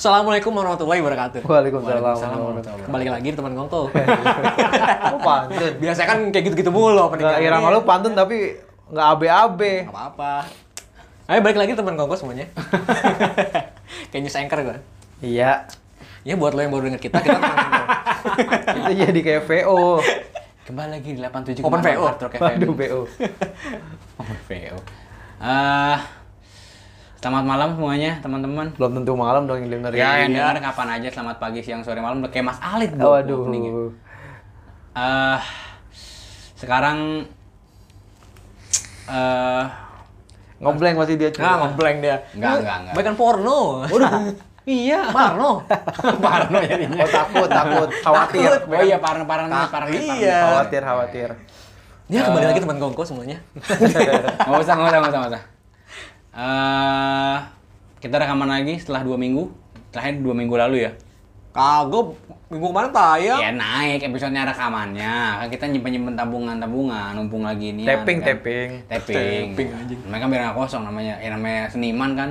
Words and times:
Assalamualaikum 0.00 0.56
warahmatullahi 0.56 1.04
wabarakatuh. 1.04 1.44
Waalaikumsalam 1.44 2.00
warahmatullahi 2.00 2.88
Kembali 2.88 3.06
lagi 3.12 3.28
di 3.28 3.36
teman 3.36 3.52
Gongko. 3.52 3.92
Oh, 5.12 5.20
pantun. 5.20 5.72
Biasanya 5.76 6.08
kan 6.08 6.18
kayak 6.32 6.44
gitu-gitu 6.48 6.72
mulu 6.72 6.96
opening 7.04 7.28
kira 7.28 7.60
kali. 7.60 7.76
lu 7.76 7.84
pantun 7.84 8.16
tapi 8.16 8.56
nggak 8.88 9.06
AB-AB. 9.12 9.60
Nggak 9.60 9.92
apa-apa. 9.92 10.48
Ayo 11.28 11.44
balik 11.44 11.60
lagi 11.60 11.76
teman 11.76 12.00
Gongko 12.00 12.16
semuanya. 12.16 12.48
kayak 14.08 14.22
news 14.24 14.40
anchor 14.40 14.64
gue. 14.64 14.80
Iya. 15.20 15.68
Ya 16.24 16.32
buat 16.32 16.56
lo 16.56 16.64
yang 16.64 16.72
baru 16.72 16.88
denger 16.88 17.04
kita, 17.04 17.20
kita 17.20 17.36
teman. 17.36 17.56
Itu 18.80 18.92
jadi 19.04 19.20
kayak 19.20 19.42
VO. 19.52 20.00
Kembali 20.64 20.96
lagi 20.96 21.08
di 21.12 21.20
87 21.20 21.60
Open 21.60 21.80
VO. 21.84 22.08
Waduh, 22.40 22.72
VO. 22.72 23.00
Open 24.16 24.38
VO. 24.48 24.80
Eh, 25.44 25.96
selamat 27.20 27.44
malam 27.44 27.68
semuanya, 27.76 28.16
teman-teman. 28.24 28.72
Belum 28.80 28.92
tentu 28.96 29.12
malam 29.12 29.44
dong 29.44 29.60
yang 29.60 29.68
dengerin. 29.68 30.00
Ya, 30.00 30.24
yang 30.24 30.32
denger 30.32 30.56
kapan 30.64 30.88
aja, 30.96 31.08
selamat 31.12 31.36
pagi, 31.36 31.60
siang, 31.60 31.84
sore, 31.84 32.00
malam. 32.00 32.24
Kayak 32.32 32.56
Mas 32.56 32.60
Alit. 32.64 32.96
Oh, 32.96 33.12
Bu, 33.12 33.12
Waduh. 33.12 33.38
openingnya. 33.44 33.72
Eh, 34.96 35.38
sekarang 36.56 37.28
eh 39.10 39.64
Ngeblank 40.60 40.96
masih 41.00 41.16
dia 41.16 41.32
Nah, 41.40 41.56
ngeblank 41.64 41.96
dia. 42.04 42.16
Enggak, 42.36 42.52
enggak, 42.60 42.76
enggak. 42.84 42.94
Bagian 43.00 43.16
porno. 43.16 43.60
iya, 44.68 45.08
Marno. 45.08 45.64
Parno 46.20 46.58
jadinya. 46.68 47.00
Oh, 47.00 47.08
takut, 47.08 47.48
takut, 47.48 47.88
khawatir. 48.04 48.50
Oh 48.68 48.82
iya, 48.84 48.96
parno, 49.00 49.24
parno, 49.24 49.48
parno, 49.72 49.88
Iya. 49.88 50.52
Khawatir, 50.52 50.82
khawatir. 50.84 51.28
Ya 52.12 52.26
kembali 52.28 52.44
lagi 52.44 52.60
teman 52.60 52.76
Gongko 52.76 53.06
semuanya. 53.08 53.40
Nggak 54.48 54.60
usah, 54.60 54.74
nggak 54.76 54.88
usah, 54.90 55.00
nggak 55.00 55.32
usah, 55.32 55.42
Eh, 56.30 57.36
kita 57.98 58.14
rekaman 58.16 58.46
lagi 58.46 58.78
setelah 58.78 59.02
dua 59.02 59.18
minggu. 59.18 59.50
Terakhir 59.90 60.22
dua 60.22 60.34
minggu 60.34 60.54
lalu 60.54 60.86
ya. 60.86 60.92
Kagak 61.50 62.14
minggu 62.46 62.66
kemarin 62.70 62.90
tayang. 62.94 63.38
Ya 63.42 63.50
naik 63.50 64.06
episodenya 64.06 64.46
rekamannya. 64.46 65.14
Kan 65.42 65.48
kita 65.50 65.66
nyimpen-nyimpen 65.66 66.14
tabungan-tabungan, 66.14 67.18
numpung 67.18 67.42
lagi 67.42 67.74
ini. 67.74 67.82
Tapping, 67.82 68.22
kan. 68.22 68.38
tapping. 68.38 68.70
Tapping. 68.86 69.46
Tapping, 69.58 69.68
anjing. 69.74 70.00
Mereka 70.06 70.24
biar 70.30 70.40
nggak 70.46 70.56
kosong 70.56 70.82
namanya. 70.86 71.18
Ya 71.18 71.34
namanya 71.34 71.66
seniman 71.66 72.14
kan. 72.14 72.30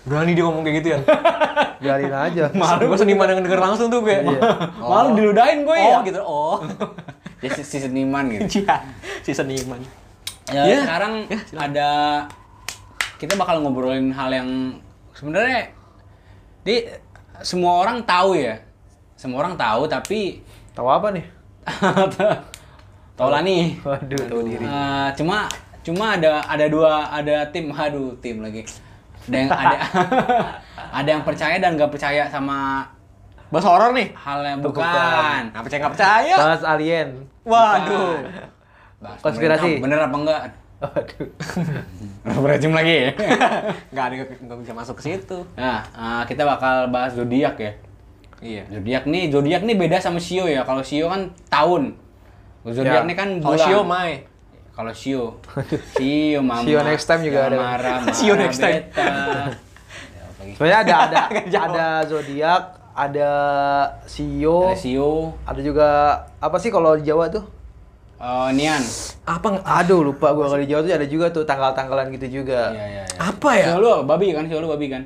Berani 0.00 0.32
dia 0.32 0.44
ngomong 0.48 0.64
kayak 0.64 0.76
gitu 0.80 0.88
ya. 0.96 0.98
Biarin 1.84 2.08
aja. 2.12 2.44
Malu 2.56 2.88
gue 2.88 2.98
seniman 2.98 3.28
yang 3.28 3.44
denger 3.44 3.60
langsung 3.60 3.92
tuh 3.92 4.00
gue. 4.00 4.16
Malu 4.80 5.12
diludahin 5.12 5.68
gue 5.68 5.76
Oh 5.76 6.00
ya. 6.00 6.08
gitu. 6.08 6.20
Oh. 6.24 6.56
Ya 7.44 7.48
si, 7.52 7.60
si 7.60 7.76
seniman 7.84 8.24
gitu. 8.32 8.48
Iya, 8.64 8.76
si 9.20 9.36
seniman. 9.36 9.80
Ya, 10.48 10.64
Ya. 10.64 10.80
sekarang 10.82 11.28
Ya, 11.28 11.38
ada 11.52 11.88
kita 13.20 13.36
bakal 13.36 13.60
ngobrolin 13.60 14.08
hal 14.08 14.32
yang 14.32 14.48
sebenarnya 15.12 15.68
di 16.64 16.88
semua 17.40 17.84
orang 17.84 18.00
tahu 18.02 18.32
ya. 18.32 18.56
Semua 19.12 19.44
orang 19.44 19.54
tahu 19.54 19.84
tapi 19.84 20.40
Tahu 20.72 20.88
apa 20.88 21.12
nih? 21.12 21.26
tahu 23.18 23.28
lah 23.28 23.42
nih. 23.44 23.76
Waduh, 23.84 24.22
tahu 24.24 24.40
diri. 24.48 24.64
Eh, 24.64 25.08
cuma 25.14 25.44
cuma 25.80 26.16
ada 26.16 26.40
ada 26.44 26.66
dua 26.68 27.08
ada 27.10 27.44
tim 27.48 27.72
aduh 27.72 28.12
tim 28.20 28.40
lagi 28.40 28.64
ada 29.24 29.36
yang 29.36 29.48
ada 29.48 29.76
ada 31.00 31.08
yang 31.08 31.24
percaya 31.24 31.56
dan 31.56 31.76
nggak 31.76 31.88
percaya 31.88 32.28
sama 32.28 32.84
Bahas 33.50 33.66
horor 33.66 33.90
nih. 33.90 34.14
hal 34.14 34.40
yang 34.46 34.60
Bukan. 34.62 34.78
bukan 34.78 35.40
Nggak 35.50 35.62
percaya 35.64 35.80
nggak 35.80 35.94
percaya. 35.96 36.34
Bahas 36.38 36.62
alien. 36.62 37.08
Waduh. 37.42 38.14
Bahas 39.00 39.18
Konspirasi. 39.20 39.80
bener 39.80 39.98
apa 39.98 40.16
enggak 40.16 40.40
Waduh. 40.80 41.28
berajim 42.42 42.72
lagi 42.72 43.12
Nggak 43.92 44.04
ada 44.06 44.14
nggak 44.16 44.58
bisa 44.58 44.72
masuk 44.72 44.96
ke 44.96 45.02
situ. 45.04 45.44
nah 45.54 45.84
eh, 45.86 46.22
kita 46.24 46.42
bakal 46.42 46.88
bahas 46.88 47.12
zodiak 47.12 47.56
ya 47.56 47.72
Iya. 48.40 48.64
zodiak 48.70 49.04
nih 49.04 49.28
zodiak 49.28 49.62
nih 49.62 49.76
beda 49.76 49.96
sama 49.98 50.16
sio 50.16 50.44
ya 50.44 50.64
kalau 50.64 50.80
sio 50.80 51.06
kan 51.06 51.28
tahun 51.46 51.92
zodiak 52.62 53.04
Ya. 53.04 53.04
nih 53.04 53.14
kan 53.14 53.28
Kalau 53.34 53.52
bulan 53.52 53.60
Shio 53.62 53.80
Mai. 53.82 54.12
kalau 54.70 54.92
sio 54.94 55.24
sio 55.92 56.40
mama 56.48 56.64
Sio 56.64 56.80
next 56.80 57.04
time 57.04 57.22
juga 57.22 57.40
ada. 57.46 57.56
marah, 57.58 57.96
Sio 58.10 58.32
marah, 58.32 58.40
next 58.40 58.58
time. 58.58 58.80
beta. 58.80 59.04
Ya? 59.04 59.44
Sebenarnya 60.50 60.78
ada 60.80 60.94
ada 60.96 61.20
ada 61.60 61.86
zodiak, 62.02 62.62
ada 62.90 63.30
sio, 64.04 64.56
ada 64.66 64.74
sio 64.74 65.12
ada 65.42 65.60
juga 65.60 65.88
apa 66.38 66.56
sih 66.56 66.68
kalau 66.68 66.96
di 66.96 67.04
Jawa 67.04 67.28
tuh? 67.28 67.44
Eh, 68.20 68.48
nian 68.52 68.82
Apa? 69.24 69.64
Aduh 69.64 70.04
lupa 70.04 70.30
gua 70.30 70.46
kalau 70.46 70.60
di 70.60 70.68
Jawa 70.68 70.80
tuh 70.82 70.92
ada 70.92 71.06
juga 71.06 71.26
tuh 71.30 71.42
tanggal-tanggalan 71.42 72.12
gitu 72.12 72.42
juga. 72.42 72.70
Iya, 72.70 72.84
iya, 72.84 73.02
iya. 73.08 73.16
Apa 73.16 73.50
ya? 73.56 73.66
Sio 73.72 73.78
lu 73.78 73.90
babi 74.04 74.26
kan? 74.30 74.44
Sio 74.44 74.58
lu 74.58 74.68
babi 74.68 74.86
kan? 74.86 75.02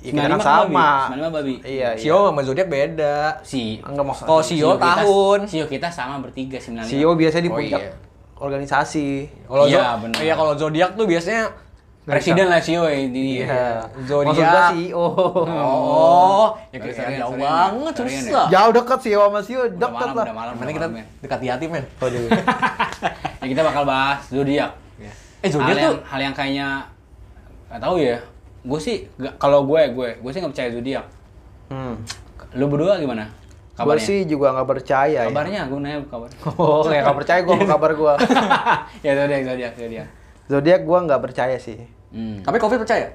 Ya, 0.00 0.16
kita 0.16 0.20
kan 0.24 0.40
95 0.40 0.48
sama. 0.48 0.64
Babi. 0.64 1.20
95 1.20 1.36
babi. 1.36 1.54
Iya, 1.60 1.88
iya. 1.92 2.00
Sio 2.00 2.18
sama 2.24 2.40
zodiak 2.40 2.68
beda. 2.68 3.16
Si 3.44 3.76
Enggak 3.84 4.04
maksud. 4.08 4.24
Kalau 4.24 4.42
Sio 4.42 4.70
tahun. 4.74 5.38
Sio 5.44 5.64
kita 5.68 5.88
sama 5.92 6.18
bertiga 6.18 6.56
95. 6.56 6.88
Sio 6.88 7.10
biasanya 7.12 7.44
di 7.44 7.52
Oh, 7.52 7.56
puncak 7.60 7.82
iya. 7.84 7.92
organisasi. 8.40 9.08
Kalau 9.44 9.64
Iya, 9.68 10.00
benar. 10.00 10.18
Iya 10.18 10.34
kalau 10.34 10.52
zodiak 10.56 10.90
tuh 10.96 11.04
biasanya 11.04 11.52
Presiden 12.00 12.48
lah 12.48 12.60
Sio 12.64 12.88
ya 12.88 12.96
ini. 12.96 13.44
Iya. 13.44 13.84
Zodiak. 14.08 14.32
Maksud 14.32 14.44
gua 14.48 14.62
CEO. 14.72 15.06
Oh, 15.44 16.46
ya 16.72 16.78
kita 16.80 16.94
sorry, 16.96 17.14
jauh 17.20 17.36
banget 17.36 17.94
susah. 18.00 18.46
Jauh 18.48 18.70
dekat 18.72 18.98
Sio 19.04 19.20
sama 19.28 19.40
Udah 19.44 19.68
dekat 19.68 19.90
malam, 19.92 20.14
lah. 20.16 20.24
udah 20.24 20.36
malam, 20.36 20.54
kita 20.56 20.88
malam, 20.88 20.90
men. 20.96 21.06
dekat 21.20 21.38
di 21.38 21.48
hati, 21.52 21.64
men. 21.68 21.84
Waduh. 22.00 22.24
Ya, 23.40 23.48
kita 23.48 23.64
bakal 23.64 23.88
bahas 23.88 24.20
zodiak. 24.28 24.76
Eh, 25.40 25.48
zodiak 25.48 25.72
hal 25.72 25.80
tuh 25.80 25.96
hal 26.04 26.20
yang 26.20 26.34
kayaknya 26.36 26.84
nggak 27.72 27.80
tahu 27.80 27.96
ya. 27.96 28.20
Gue 28.60 28.76
sih 28.76 29.08
kalau 29.40 29.64
gue 29.64 29.80
gue 29.96 30.08
gue 30.20 30.30
sih 30.30 30.40
nggak 30.44 30.52
percaya 30.52 30.68
zodiak. 30.68 31.06
Hmm. 31.72 31.96
Lu 32.52 32.68
berdua 32.68 33.00
gimana? 33.00 33.24
Gua 33.80 33.96
Kabarnya? 33.96 34.04
sih 34.04 34.18
juga 34.28 34.52
nggak 34.52 34.68
percaya 34.68 35.24
ya. 35.24 35.32
Kabarnya 35.32 35.60
gue 35.72 35.78
nanya 35.80 35.98
kabar. 36.04 36.28
Oh, 36.60 36.84
kayak 36.84 37.02
nggak 37.08 37.18
percaya 37.24 37.40
gua 37.40 37.54
sama 37.56 37.68
kabar 37.72 37.92
gua. 37.96 38.14
ya 39.06 39.12
zodiak 39.16 39.42
zodiak 39.48 39.72
zodiak. 39.80 40.08
Zodiak 40.50 40.82
gua 40.82 40.98
nggak 41.00 41.22
percaya 41.22 41.56
sih. 41.56 41.78
Hmm. 42.10 42.42
Tapi 42.42 42.58
Covid 42.58 42.82
percaya? 42.82 43.14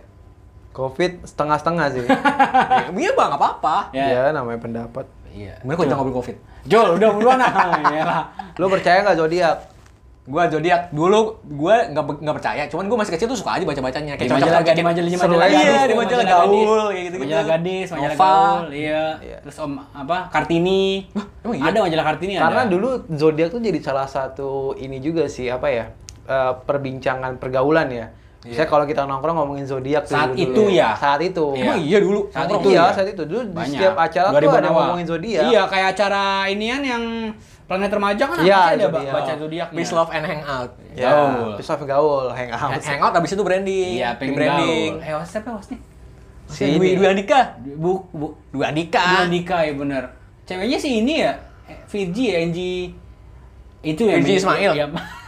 Covid 0.72 1.23
setengah-setengah 1.23 1.85
sih. 1.90 2.03
Iya 2.96 3.12
bang, 3.12 3.28
nggak 3.29 3.38
apa-apa. 3.38 3.78
Ya. 3.91 4.06
Iya, 4.06 4.22
namanya 4.31 4.56
pendapat. 4.57 5.06
Iya. 5.29 5.59
Kalau 5.59 5.84
kita 5.84 5.94
ngobrol 5.94 6.16
Covid? 6.18 6.35
Jol, 6.66 6.96
udah 6.96 7.09
buruan 7.12 7.38
ah. 7.38 7.75
Iyalah. 7.85 8.23
Lu 8.56 8.68
percaya 8.68 9.03
nggak 9.03 9.18
zodiak? 9.18 9.57
Gua 10.25 10.50
zodiak 10.50 10.90
dulu 10.90 11.38
gue 11.46 11.75
nggak 11.94 12.03
nggak 12.18 12.35
percaya, 12.35 12.63
cuman 12.66 12.90
gue 12.90 12.97
masih 12.97 13.13
kecil 13.13 13.28
tuh 13.29 13.38
suka 13.38 13.52
aja 13.53 13.63
baca 13.63 13.78
bacanya. 13.78 14.17
Di 14.17 14.25
majalah 14.25 14.66
di 14.66 14.81
majalah 14.81 15.06
di 15.06 15.13
majalah 15.13 15.38
aja. 15.38 15.53
gadis, 15.53 15.62
Iya, 15.62 15.81
di 15.85 15.94
majalah 15.94 16.25
gadis. 16.25 16.34
gaul, 16.34 16.81
kayak 16.90 17.03
gitu-gitu. 17.06 17.22
Majalah 17.22 17.46
gadis, 17.46 17.85
majalah 17.85 18.09
Nova. 18.09 18.25
gaul, 18.25 18.66
iya. 18.73 19.03
Iya. 19.22 19.38
Terus 19.46 19.57
om 19.59 19.72
apa? 19.85 20.17
Kartini. 20.34 20.84
emang 21.46 21.56
iya? 21.56 21.66
Ada 21.69 21.78
majalah 21.79 22.06
Kartini 22.07 22.34
Karena 22.35 22.62
ada. 22.63 22.72
dulu 22.73 22.90
zodiak 23.07 23.47
tuh 23.47 23.62
jadi 23.62 23.79
salah 23.79 24.07
satu 24.07 24.50
ini 24.75 24.97
juga 24.97 25.28
sih 25.28 25.46
apa 25.46 25.69
ya? 25.69 25.85
Eh, 26.25 26.53
perbincangan 26.62 27.38
pergaulan 27.38 27.88
ya. 27.88 28.08
Misalnya 28.41 28.69
kalau 28.69 28.86
kita 28.86 29.02
nongkrong 29.03 29.36
ngomongin 29.36 29.66
zodiak 29.66 30.06
tuh 30.06 30.13
Saat 30.13 30.30
dulu- 30.31 30.46
itu 30.46 30.62
dulu. 30.62 30.69
ya? 30.72 30.94
Saat 30.94 31.18
itu. 31.19 31.46
Iya. 31.52 31.66
Emang 31.66 31.80
iya 31.81 31.97
dulu. 31.97 32.22
Saat 32.30 32.50
itu 32.52 32.68
Iya, 32.69 32.78
ya? 32.78 32.94
saat 32.94 33.08
itu 33.09 33.24
dulu 33.25 33.41
di 33.44 33.58
setiap 33.66 33.96
acara 33.97 34.28
2000 34.30 34.38
tuh 34.38 34.50
ada 34.53 34.69
awal. 34.69 34.78
ngomongin 34.84 35.06
zodiak. 35.08 35.44
Iya, 35.46 35.62
kayak 35.66 35.88
acara 35.91 36.24
inian 36.46 36.81
yang 36.81 37.03
planet 37.66 37.90
remaja 37.90 38.24
kan 38.24 38.38
Iya, 38.38 38.53
pasti 38.56 38.69
ada 38.72 38.85
zodiak. 38.85 39.14
baca 39.18 39.34
zodiaknya. 39.35 39.74
Peace, 39.75 39.94
love, 39.97 40.12
and 40.12 40.24
hangout. 40.24 40.72
Ya, 40.94 41.09
Gaul. 41.09 41.58
Peace 41.58 41.69
love 41.72 41.84
gaul, 41.84 42.25
hang 42.31 42.50
out. 42.53 42.69
Ha- 42.69 42.85
Hangout 42.85 43.14
abis 43.16 43.31
itu 43.34 43.41
branding. 43.41 43.91
Iya, 43.97 44.09
pengen 44.16 44.34
branding. 44.35 44.91
Eh, 45.00 45.09
host 45.12 45.31
siapa 45.31 45.50
hostnya? 45.50 45.80
Si 46.46 46.62
Dwi. 46.72 46.94
Dwi 46.94 47.06
Andika. 47.09 47.58
Bu, 47.74 48.06
bu, 48.08 48.38
Dwi 48.52 48.62
Andika. 48.62 49.02
Bu 49.02 49.17
Andika 49.26 49.58
ya 49.59 49.73
bener. 49.73 50.03
Ceweknya 50.46 50.78
sih 50.78 51.02
ini 51.02 51.26
ya, 51.26 51.34
eh, 51.66 51.82
Virgi 51.84 52.29
ya, 52.29 52.38
Angie. 52.40 52.94
Itu 53.82 54.05
ya. 54.05 54.22
Virgi 54.22 54.34
Ismail. 54.38 54.72
Iya. 54.72 54.85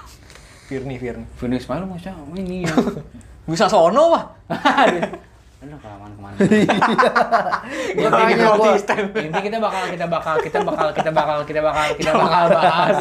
Firni, 0.67 0.99
Firni. 0.99 1.23
Virgi 1.39 1.57
Ismail 1.63 1.83
masa 1.87 2.11
ini 2.35 2.67
ya. 2.67 2.75
Bisa 3.47 3.71
sono 3.71 4.11
mah. 4.11 4.23
Aduh, 5.57 5.79
kelamaan 5.79 6.11
ke 6.11 6.21
mana? 6.21 6.35
Ini 7.97 8.35
gua. 8.35 8.59
konsisten. 8.59 9.09
Inti 9.15 9.39
kita 9.47 9.57
bakal 9.63 9.89
kita 9.89 10.05
bakal 10.05 10.35
kita 10.43 10.59
bakal 10.61 10.87
kita 10.91 11.11
bakal 11.15 11.37
kita 11.47 11.61
bakal 11.63 11.87
kita 11.95 12.11
bakal 12.13 12.45
bahas 12.51 12.97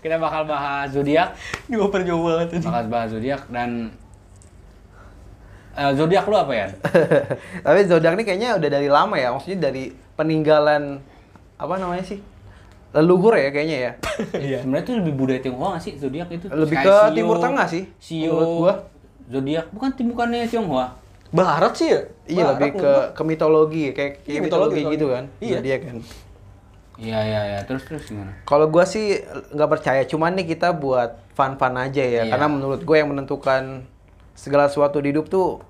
kita 0.00 0.16
bakal 0.16 0.42
bahas 0.48 0.88
zodiak, 0.90 1.36
Ini 1.68 1.76
oper 1.78 2.02
jauh 2.02 2.24
banget 2.24 2.58
ini. 2.58 2.64
bakal 2.66 2.84
bahas 2.88 3.08
zodiak 3.12 3.42
dan 3.52 3.92
eh, 5.76 5.92
zodiak 5.94 6.24
lu 6.24 6.36
apa 6.40 6.52
ya? 6.56 6.66
Tapi 7.68 7.78
zodiak 7.86 8.12
ini 8.18 8.24
kayaknya 8.24 8.48
udah 8.58 8.70
dari 8.72 8.88
lama 8.88 9.14
ya, 9.20 9.28
maksudnya 9.30 9.70
dari 9.70 9.92
peninggalan 10.16 10.98
apa 11.60 11.74
namanya 11.76 12.04
sih? 12.08 12.18
Leluhur 12.90 13.34
ya 13.38 13.50
kayaknya 13.54 13.78
ya. 13.78 13.92
Iya. 14.50 14.58
Sebenarnya 14.62 14.84
itu 14.84 14.92
lebih 14.98 15.14
budaya 15.14 15.40
Tionghoa 15.40 15.68
nggak 15.76 15.84
sih 15.84 15.92
zodiak 15.96 16.28
itu? 16.34 16.46
Lebih 16.50 16.76
ke 16.82 16.94
Sio, 16.94 17.14
Timur 17.14 17.36
Tengah 17.38 17.66
sih, 17.70 17.82
Sio, 18.02 18.30
menurut 18.34 18.50
gua. 18.58 18.74
zodiak 19.30 19.66
bukan 19.70 19.90
tim 19.94 20.06
bukannya 20.10 20.46
Tionghoa. 20.50 20.86
Barat 21.30 21.72
sih 21.78 21.88
ya? 21.94 22.00
Iya 22.26 22.44
Barat 22.44 22.54
lebih 22.58 22.70
ke 22.82 22.92
ke 23.14 23.22
mitologi 23.22 23.84
kayak, 23.94 24.12
kayak 24.26 24.34
Iya, 24.34 24.40
mitologi, 24.42 24.74
mitologi, 24.82 24.94
gitu 24.98 25.06
kan. 25.14 25.24
Iya. 25.38 25.58
Zodiak 25.62 25.80
kan. 25.86 25.96
Iya 27.00 27.18
iya 27.24 27.40
iya 27.48 27.60
terus 27.64 27.82
terus 27.88 28.04
gimana? 28.10 28.34
Kalau 28.44 28.66
gua 28.68 28.84
sih 28.84 29.24
nggak 29.56 29.70
percaya, 29.72 30.02
cuman 30.04 30.36
nih 30.36 30.52
kita 30.52 30.76
buat 30.76 31.16
fun-fun 31.32 31.74
aja 31.80 32.04
ya. 32.04 32.22
Iya. 32.26 32.32
Karena 32.36 32.46
menurut 32.52 32.84
gue 32.84 32.96
yang 33.00 33.08
menentukan 33.08 33.88
segala 34.36 34.68
sesuatu 34.68 35.00
di 35.00 35.08
hidup 35.16 35.32
tuh 35.32 35.64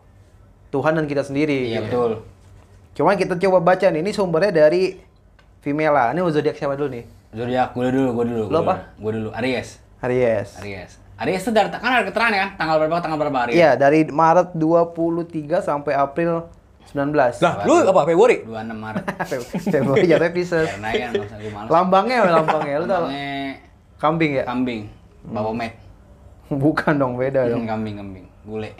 Tuhan 0.75 0.99
dan 0.99 1.07
kita 1.07 1.23
sendiri. 1.23 1.71
Iya 1.71 1.87
gitu. 1.87 1.87
betul. 1.87 2.11
Cuman 2.99 3.15
kita 3.15 3.39
coba 3.39 3.59
baca 3.63 3.87
nih, 3.87 4.03
ini 4.03 4.11
sumbernya 4.11 4.51
dari 4.67 4.99
Vimela. 5.61 6.17
Ini 6.17 6.21
zodiak 6.25 6.57
siapa 6.57 6.75
dulu 6.75 6.89
nih? 6.97 7.05
Zodiak, 7.37 7.77
gue 7.77 7.87
dulu, 7.93 8.09
gue 8.17 8.25
dulu. 8.33 8.45
Lo 8.49 8.61
gua 8.61 8.61
apa? 8.65 8.75
dulu. 8.75 9.01
Gue 9.01 9.13
dulu, 9.21 9.29
Aries. 9.37 9.69
Aries. 10.01 10.49
Aries. 10.59 10.93
Aries 11.21 11.43
itu 11.45 11.53
dari, 11.53 11.69
kan 11.69 11.91
ada 12.01 12.05
keterangan 12.09 12.33
ya 12.33 12.41
kan? 12.41 12.51
Tanggal 12.57 12.77
berapa, 12.81 12.97
tanggal 13.05 13.19
berapa 13.21 13.39
Aries? 13.47 13.57
Iya, 13.61 13.71
dari 13.77 14.09
Maret 14.09 14.57
23 14.57 15.61
sampai 15.61 15.93
April 15.93 16.49
19. 16.91 17.45
Lah, 17.45 17.55
lu 17.69 17.75
apa 17.87 18.01
Februari? 18.09 18.43
26 18.43 18.73
Maret. 18.73 19.05
Februari 19.75 20.05
jatuhnya 20.09 20.33
Pisces. 20.33 20.67
Karena 20.75 20.89
ya, 20.97 21.09
males. 21.53 21.69
Lambangnya 21.69 22.17
apa 22.25 22.31
lambangnya? 22.41 22.77
Lu? 22.81 22.87
Lambangnya 22.89 23.31
Kambing 24.01 24.33
ya? 24.41 24.45
kambing. 24.49 24.89
Bawomet. 25.29 25.77
Bukan 26.49 26.97
dong, 26.97 27.21
beda 27.21 27.47
dong. 27.53 27.69
kambing, 27.69 28.01
kambing. 28.01 28.25
Bule. 28.49 28.73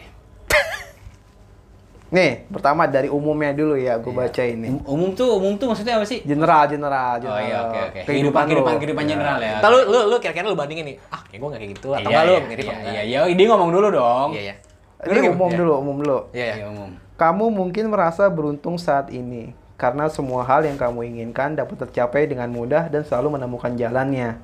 Nih, 2.11 2.43
pertama 2.51 2.91
dari 2.91 3.07
umumnya 3.07 3.55
dulu 3.55 3.79
ya, 3.79 3.95
gue 3.95 4.11
baca 4.11 4.43
ini. 4.43 4.67
Um- 4.67 4.83
Umum 4.83 5.09
tuh, 5.15 5.31
umum 5.39 5.55
tuh 5.55 5.71
maksudnya 5.71 5.95
apa 5.95 6.03
sih? 6.03 6.19
General, 6.21 6.67
general, 6.67 7.15
Oh 7.15 7.23
general. 7.23 7.39
iya, 7.39 7.57
oke, 7.63 7.79
oke. 7.87 7.99
Kehidupan 8.03 8.03
Kehidupan, 8.03 8.43
kehidupan, 8.43 8.71
lu. 8.75 8.79
kehidupan 8.83 9.05
general 9.07 9.37
ya. 9.39 9.55
Ntar 9.63 9.69
lu, 9.71 9.79
lu, 9.87 9.99
lu 10.11 10.15
kira-kira 10.19 10.43
lu 10.43 10.59
bandingin 10.59 10.91
nih. 10.91 10.95
Ah, 11.07 11.23
kayak 11.23 11.39
gue 11.39 11.47
gak 11.47 11.61
kayak 11.63 11.71
gitu. 11.71 11.87
Atau 11.89 12.03
Iya, 12.03 12.07
enggak 12.11 12.23
lu 12.27 12.33
iya, 12.35 12.41
mirip 12.43 12.63
iya, 12.63 12.67
apa 12.67 12.75
iya, 12.75 12.89
enggak? 12.91 13.05
iya, 13.31 13.35
dia 13.39 13.47
ngomong 13.47 13.69
dulu 13.71 13.87
dong. 13.89 14.29
Iya, 14.35 14.41
iya. 14.43 14.55
Ini 15.01 15.29
umum 15.31 15.51
dulu, 15.55 15.73
umum 15.79 15.95
dulu. 16.03 16.17
Iya, 16.29 16.43
iya. 16.43 16.55
Iya, 16.59 16.65
umum. 16.67 16.89
Kamu 17.15 17.45
mungkin 17.47 17.85
merasa 17.87 18.27
beruntung 18.27 18.75
saat 18.75 19.07
ini 19.07 19.55
karena 19.79 20.11
semua 20.11 20.43
hal 20.43 20.61
yang 20.61 20.75
kamu 20.75 21.07
inginkan 21.07 21.55
dapat 21.55 21.79
tercapai 21.79 22.27
dengan 22.27 22.51
mudah 22.51 22.91
dan 22.91 23.01
selalu 23.01 23.39
menemukan 23.39 23.71
jalannya. 23.71 24.35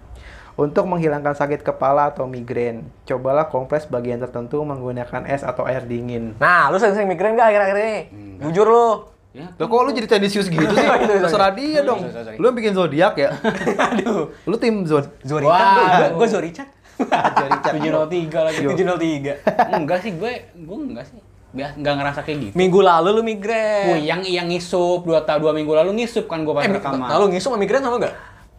Untuk 0.58 0.84
menghilangkan 0.84 1.32
sakit 1.32 1.62
kepala 1.62 2.10
atau 2.10 2.26
migrain, 2.26 2.82
cobalah 3.06 3.46
kompres 3.46 3.86
bagian 3.86 4.18
tertentu 4.18 4.58
menggunakan 4.60 5.22
es 5.26 5.42
atau 5.42 5.64
air 5.64 5.86
dingin. 5.86 6.34
Nah, 6.36 6.68
lu 6.68 6.76
sering-sering 6.76 7.06
mikirin 7.06 7.38
gak 7.38 7.48
akhir-akhir 7.48 7.78
ini? 7.78 7.98
Jujur 8.42 8.66
lu. 8.66 8.88
Ya. 9.32 9.54
Lo 9.54 9.70
kok 9.70 9.86
lu 9.86 9.94
jadi 9.94 10.10
tendensius 10.10 10.50
gitu 10.50 10.66
sih? 10.66 10.88
Terserah 11.22 11.54
dia 11.54 11.86
dong. 11.86 12.02
Sorry. 12.10 12.36
Lu 12.36 12.50
yang 12.50 12.58
bikin 12.58 12.74
zodiak 12.74 13.14
ya? 13.16 13.38
Aduh. 13.94 14.34
Lu 14.44 14.58
tim 14.58 14.82
zod. 14.84 15.06
Zorican, 15.22 15.46
Wah. 15.46 16.10
gue 16.10 16.18
gue 16.18 16.28
Zorican. 16.28 16.66
Zodiac. 16.98 17.62
703 17.70 18.34
lagi. 18.50 18.62
703. 18.66 19.78
enggak 19.78 20.00
sih, 20.02 20.12
gue 20.12 20.32
gue 20.58 20.78
enggak 20.90 21.06
sih. 21.06 21.22
Biasa 21.48 21.72
enggak 21.76 21.96
ngerasa 21.96 22.20
kayak 22.26 22.38
gitu. 22.42 22.54
Minggu 22.56 22.80
lalu 22.82 23.10
lu 23.14 23.22
migrain. 23.22 23.94
Wih, 23.94 24.04
yang 24.04 24.20
yang 24.22 24.50
ngisup 24.50 25.06
dua 25.06 25.22
tahun 25.22 25.40
dua 25.40 25.54
minggu 25.54 25.70
lalu 25.72 26.02
ngisup 26.02 26.26
kan 26.26 26.42
gue 26.42 26.52
pas 26.52 26.66
Eh, 26.66 26.74
rekaman. 26.74 27.08
lalu 27.08 27.38
ngisum 27.38 27.54
sama 27.54 27.62
migrain 27.62 27.80
sama 27.80 28.02
enggak? 28.02 28.14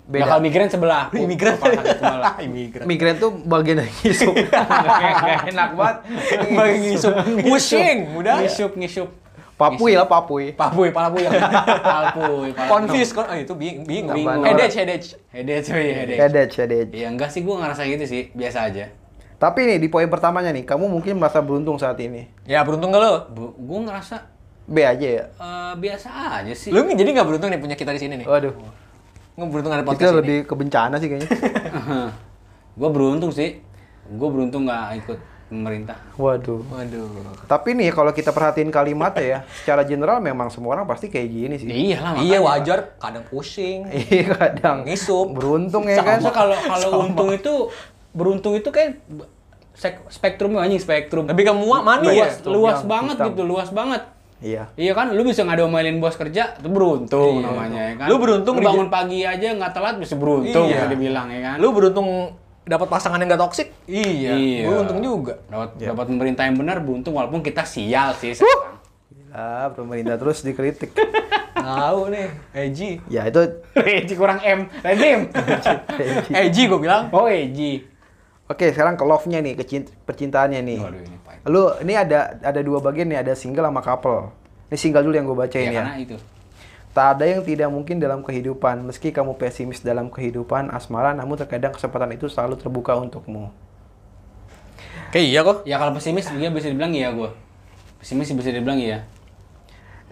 Beda. 0.08 0.24
Bakal 0.24 0.38
migrain 0.40 0.72
sebelah. 0.72 1.12
Lu 1.12 1.20
imigran. 1.20 1.60
Imigran. 2.40 2.84
Migrain 2.88 3.16
tuh 3.20 3.28
bagian 3.44 3.84
dari 3.84 3.92
isu. 4.02 4.32
Gak 4.48 5.52
enak 5.52 5.76
banget. 5.76 5.96
Bagi 6.48 6.76
ngisum. 6.80 7.12
Pusing, 7.44 7.96
mudah. 8.16 8.40
Ngisup, 8.40 8.72
ngisup. 8.72 9.08
Papui 9.58 9.98
lah, 9.98 10.06
papui. 10.06 10.54
Papuy, 10.56 10.94
palapuy. 10.94 11.26
Palpuy, 11.28 12.54
palpuy. 12.54 12.70
Confuse, 12.70 13.10
kon- 13.10 13.26
oh, 13.26 13.34
itu 13.34 13.52
bingung, 13.52 13.84
bingung. 13.84 14.14
Bingung. 14.14 14.46
Headage, 14.46 14.80
headage. 14.80 15.08
Headache, 15.28 15.66
cuy, 15.66 15.86
headache. 15.92 16.18
Headage, 16.24 16.54
headage. 16.56 16.90
Iya, 16.94 17.10
enggak 17.10 17.28
sih, 17.28 17.42
gue 17.42 17.52
ngerasa 17.52 17.82
gitu 17.84 18.06
sih. 18.06 18.22
Biasa 18.32 18.70
aja. 18.70 18.88
Tapi 19.36 19.60
nih 19.66 19.76
di 19.76 19.90
poin 19.90 20.06
pertamanya 20.06 20.54
nih, 20.54 20.62
kamu 20.62 20.88
mungkin 20.88 21.18
merasa 21.18 21.42
beruntung 21.42 21.74
saat 21.76 21.98
ini. 21.98 22.30
Ya 22.46 22.62
beruntung 22.62 22.94
gak 22.94 23.02
lu? 23.02 23.12
Gue 23.58 23.80
ngerasa 23.84 24.24
B 24.68 24.84
aja 24.84 25.08
ya. 25.10 25.24
eh, 25.26 25.72
biasa 25.74 26.08
aja 26.38 26.54
sih. 26.54 26.70
Lu 26.70 26.86
jadi 26.86 27.10
gak 27.12 27.26
beruntung 27.26 27.50
nih 27.50 27.58
punya 27.58 27.74
kita 27.74 27.90
di 27.90 28.00
sini 28.00 28.14
nih? 28.22 28.26
Waduh. 28.30 28.54
Nggak 29.38 29.48
beruntung 29.48 29.72
ada 29.72 29.82
Itu 29.82 29.88
podcast 29.88 30.10
ini. 30.10 30.18
lebih 30.18 30.38
ke 30.42 30.54
bencana 30.58 30.94
sih 30.98 31.06
kayaknya. 31.06 31.30
gue 32.78 32.90
beruntung 32.90 33.30
sih. 33.30 33.62
Gue 34.10 34.28
beruntung 34.34 34.66
nggak 34.66 34.86
ikut 34.98 35.18
pemerintah. 35.46 35.96
Waduh. 36.18 36.60
Waduh. 36.66 37.06
Tapi 37.46 37.78
nih 37.78 37.94
kalau 37.94 38.10
kita 38.10 38.34
perhatiin 38.34 38.68
kalimatnya 38.68 39.24
ya, 39.24 39.38
secara 39.62 39.86
general 39.86 40.18
memang 40.18 40.50
semua 40.50 40.74
orang 40.74 40.84
pasti 40.84 41.06
kayak 41.06 41.28
gini 41.30 41.54
sih. 41.54 41.68
Iya 41.70 41.98
lah. 42.02 42.12
Iya 42.18 42.38
wajar, 42.42 42.78
kadang 42.98 43.22
pusing. 43.24 43.86
Iya 44.10 44.26
kadang 44.34 44.84
Ngisup. 44.84 45.30
beruntung 45.32 45.86
ya 45.86 46.02
kan. 46.02 46.18
Masa 46.18 46.34
kalau 46.34 46.56
kalau 46.58 46.88
untung 47.06 47.30
itu 47.30 47.54
beruntung 48.10 48.58
itu 48.58 48.68
kayak 48.68 48.98
spektrumnya 50.10 50.66
anjing 50.66 50.82
spektrum. 50.82 51.30
Lebih 51.30 51.46
ke 51.46 51.54
muak 51.54 51.86
ya? 52.02 52.26
luas, 52.26 52.34
luas 52.42 52.78
Yang 52.82 52.90
banget 52.90 53.16
hitam. 53.16 53.28
gitu, 53.30 53.42
luas 53.46 53.68
banget. 53.70 54.02
Iya. 54.38 54.70
Iya 54.74 54.92
kan, 54.92 55.10
lu 55.10 55.22
bisa 55.22 55.42
ngadomelin 55.42 55.98
bos 55.98 56.14
kerja, 56.14 56.54
itu 56.54 56.68
beruntung 56.68 57.40
Iya. 57.40 57.44
namanya 57.44 57.80
ya 57.82 57.94
kan. 57.96 58.06
Lu 58.06 58.16
beruntung 58.16 58.54
Lu 58.54 58.60
di- 58.60 58.66
bangun 58.66 58.88
pagi 58.88 59.18
aja 59.22 59.48
nggak 59.50 59.72
telat 59.72 59.96
bisa 59.96 60.14
beruntung 60.14 60.66
Iya. 60.66 60.78
bisa 60.78 60.86
dibilang 60.88 61.26
ya 61.26 61.40
kan. 61.44 61.56
Lu 61.56 61.68
beruntung 61.70 62.08
dapat 62.62 62.86
pasangan 62.86 63.16
yang 63.16 63.28
gak 63.28 63.42
toksik? 63.42 63.68
Iya. 63.84 64.36
Beruntung 64.62 65.00
juga. 65.00 65.40
Dapat 65.44 65.80
dapat 65.80 66.04
pemerintah 66.06 66.44
yang 66.44 66.54
benar 66.54 66.78
beruntung 66.78 67.12
walaupun 67.12 67.40
kita 67.40 67.64
sial 67.64 68.12
sih 68.14 68.30
sekarang. 68.32 68.76
Gila, 69.08 69.72
pemerintah 69.72 70.14
terus 70.14 70.40
dikritik. 70.40 70.92
Tahu 71.58 72.08
nih, 72.08 72.28
Eji. 72.54 73.02
ya 73.08 73.24
itu 73.24 73.42
Eji 73.98 74.14
kurang 74.14 74.38
M, 74.38 74.70
Rezim. 74.78 75.26
Eji 76.40 76.62
gue 76.64 76.78
bilang. 76.78 77.10
Oh 77.10 77.26
Eji. 77.26 77.82
Oke, 78.46 78.70
sekarang 78.70 78.94
ke 78.94 79.02
love-nya 79.02 79.40
nih, 79.40 79.52
ke 79.54 79.64
cint- 79.66 79.92
percintaannya 80.02 80.60
nih. 80.62 80.78
Waduh 80.78 81.02
ini. 81.02 81.17
Lu 81.48 81.72
ini 81.80 81.92
ada 81.92 82.36
ada 82.38 82.60
dua 82.60 82.78
bagian 82.78 83.08
nih, 83.08 83.18
ada 83.18 83.32
single 83.32 83.64
sama 83.64 83.80
couple. 83.80 84.28
Ini 84.68 84.76
single 84.76 85.02
dulu 85.02 85.14
yang 85.14 85.24
gue 85.24 85.38
bacain 85.38 85.64
Ya, 85.64 85.72
ya. 85.72 85.76
karena 85.80 85.96
itu. 85.96 86.16
Tak 86.88 87.06
ada 87.14 87.24
yang 87.24 87.40
tidak 87.40 87.68
mungkin 87.68 87.96
dalam 87.96 88.20
kehidupan. 88.20 88.82
Meski 88.82 89.08
kamu 89.08 89.34
pesimis 89.34 89.80
dalam 89.80 90.08
kehidupan 90.08 90.68
asmara, 90.68 91.12
namun 91.12 91.34
terkadang 91.34 91.70
kesempatan 91.70 92.12
itu 92.12 92.26
selalu 92.26 92.54
terbuka 92.54 92.92
untukmu. 92.94 93.48
Kayak 95.08 95.24
iya 95.24 95.40
kok. 95.42 95.56
Ya 95.64 95.76
kalau 95.76 95.92
pesimis 95.92 96.28
dia 96.28 96.50
bisa 96.50 96.68
dibilang 96.68 96.92
iya 96.92 97.08
gua. 97.10 97.32
Pesimis 97.96 98.28
bisa 98.28 98.50
dibilang 98.50 98.76
iya. 98.76 99.08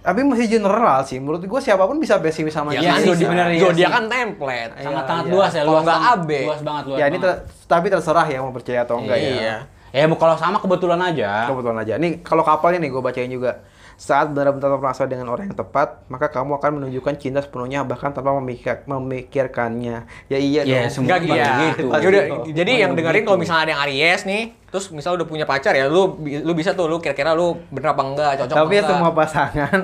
Tapi 0.00 0.22
masih 0.22 0.46
general 0.48 1.02
sih. 1.02 1.18
Menurut 1.18 1.42
gue 1.42 1.60
siapa 1.60 1.82
pun 1.82 1.98
bisa 1.98 2.16
pesimis 2.16 2.54
sama 2.54 2.70
Ya 2.70 2.78
dia. 2.78 2.90
kan, 2.94 3.02
bener, 3.18 3.46
iya 3.50 3.68
sih. 3.68 3.82
kan 3.84 4.04
template. 4.06 4.72
Iya, 4.72 4.84
Sangat 4.86 5.04
sangat 5.04 5.24
iya. 5.26 5.32
luas 5.34 5.50
ya, 5.50 5.58
Kalau 5.58 5.68
luas 5.68 5.82
nggak 5.82 5.98
banget. 5.98 6.14
AB. 6.16 6.30
Luas 6.46 6.62
banget, 6.62 6.84
luas 6.86 6.96
Ya 6.96 7.04
ini 7.04 7.18
banget. 7.18 7.26
ter- 7.26 7.40
tapi 7.66 7.86
terserah 7.90 8.26
ya 8.26 8.38
mau 8.38 8.52
percaya 8.54 8.80
atau 8.80 8.96
enggak 8.96 9.18
ya. 9.18 9.26
Iya. 9.28 9.42
Ya 9.42 9.56
bu- 10.04 10.14
kalau 10.14 10.36
sama 10.36 10.58
kebetulan 10.58 11.00
aja. 11.00 11.48
Kebetulan 11.48 11.78
aja. 11.78 11.96
Nih 11.96 12.20
kalau 12.20 12.42
kapalnya 12.42 12.76
nih 12.78 12.90
gue 12.90 13.00
bacain 13.00 13.32
juga. 13.32 13.64
Saat 13.96 14.28
benar-benar 14.28 14.76
merasa 14.76 15.08
dengan 15.08 15.24
orang 15.26 15.48
yang 15.48 15.56
tepat, 15.56 16.04
maka 16.06 16.28
kamu 16.28 16.52
akan 16.54 16.70
menunjukkan 16.74 17.16
cinta 17.16 17.40
sepenuhnya 17.40 17.80
bahkan 17.80 18.12
tanpa 18.12 18.28
memikir- 18.34 18.84
memikirkannya. 18.84 19.96
Ya 20.26 20.36
iya 20.36 20.62
Iya, 20.62 20.80
dong. 20.86 21.02
Enggak 21.02 21.18
Pasti 21.18 21.32
gitu. 21.32 21.84
Ya 21.88 22.00
Pasti. 22.28 22.52
jadi 22.52 22.72
yang 22.78 22.92
dengerin 22.92 23.24
kalau 23.24 23.38
misalnya 23.38 23.62
ada 23.62 23.72
yang 23.72 23.82
Aries 23.82 24.22
nih, 24.22 24.42
terus 24.66 24.90
misal 24.90 25.16
udah 25.16 25.24
punya 25.24 25.44
pacar 25.44 25.72
ya, 25.72 25.88
lu 25.88 26.12
lu 26.20 26.52
bisa 26.52 26.72
tuh 26.72 26.86
lu 26.86 27.00
kira-kira 27.00 27.32
lu 27.32 27.56
bener 27.68 27.88
apa 27.90 28.02
enggak, 28.04 28.30
cocok 28.38 28.52
Tapi 28.54 28.60
apa 28.60 28.68
ya 28.68 28.76
enggak. 28.78 28.90
semua 28.92 29.10
pasangan 29.10 29.80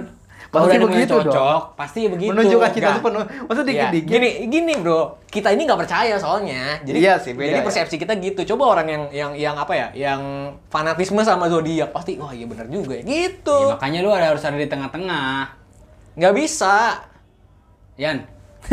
Kalau 0.52 0.68
pasti 0.68 0.76
udah 0.76 0.85
begitu 0.87 1.09
dong. 1.09 1.25
cocok, 1.25 1.62
pasti 1.75 2.00
begitu. 2.04 2.28
Menunjukkan 2.28 2.71
cinta 2.71 2.85
Enggak. 2.85 3.00
sepenuh. 3.00 3.25
Masa 3.49 3.61
Ya, 3.61 3.66
dikit-dikit? 3.66 4.12
gini, 4.12 4.30
gini 4.52 4.73
bro, 4.76 5.00
kita 5.26 5.49
ini 5.49 5.62
nggak 5.64 5.80
percaya 5.80 6.14
soalnya. 6.21 6.76
Jadi, 6.85 6.97
Iya 7.00 7.14
sih, 7.16 7.32
beda 7.32 7.49
jadi 7.49 7.59
ya. 7.59 7.64
persepsi 7.64 7.97
kita 7.97 8.12
gitu. 8.21 8.40
Coba 8.52 8.64
orang 8.71 8.87
yang 8.87 9.02
yang 9.11 9.30
yang 9.32 9.54
apa 9.56 9.73
ya, 9.73 9.87
yang 9.97 10.21
fanatisme 10.68 11.25
sama 11.25 11.49
zodiak 11.49 11.88
pasti, 11.88 12.21
wah 12.21 12.28
iya 12.30 12.44
bener 12.44 12.68
juga 12.68 13.00
ya. 13.00 13.02
Gitu. 13.02 13.49
Ya, 13.49 13.73
makanya 13.73 13.99
lu 14.04 14.12
ada 14.12 14.26
harus 14.28 14.44
ada 14.44 14.54
di 14.54 14.68
tengah-tengah. 14.68 15.56
Nggak 16.21 16.35
bisa 16.37 17.00
Yan. 17.97 18.28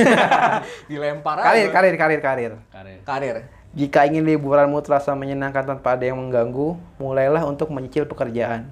dilempar 0.86 1.39
Karir, 1.39 1.65
aja. 1.65 1.71
karir, 1.71 1.95
karir, 1.95 2.19
karir. 2.19 2.51
Karir. 2.69 3.00
Karir. 3.03 3.36
Jika 3.69 4.03
ingin 4.03 4.25
liburanmu 4.25 4.81
terasa 4.81 5.13
menyenangkan 5.13 5.63
tanpa 5.63 5.93
ada 5.93 6.03
yang 6.03 6.17
mengganggu, 6.17 6.75
mulailah 6.98 7.45
untuk 7.45 7.69
menyicil 7.69 8.03
pekerjaan. 8.03 8.67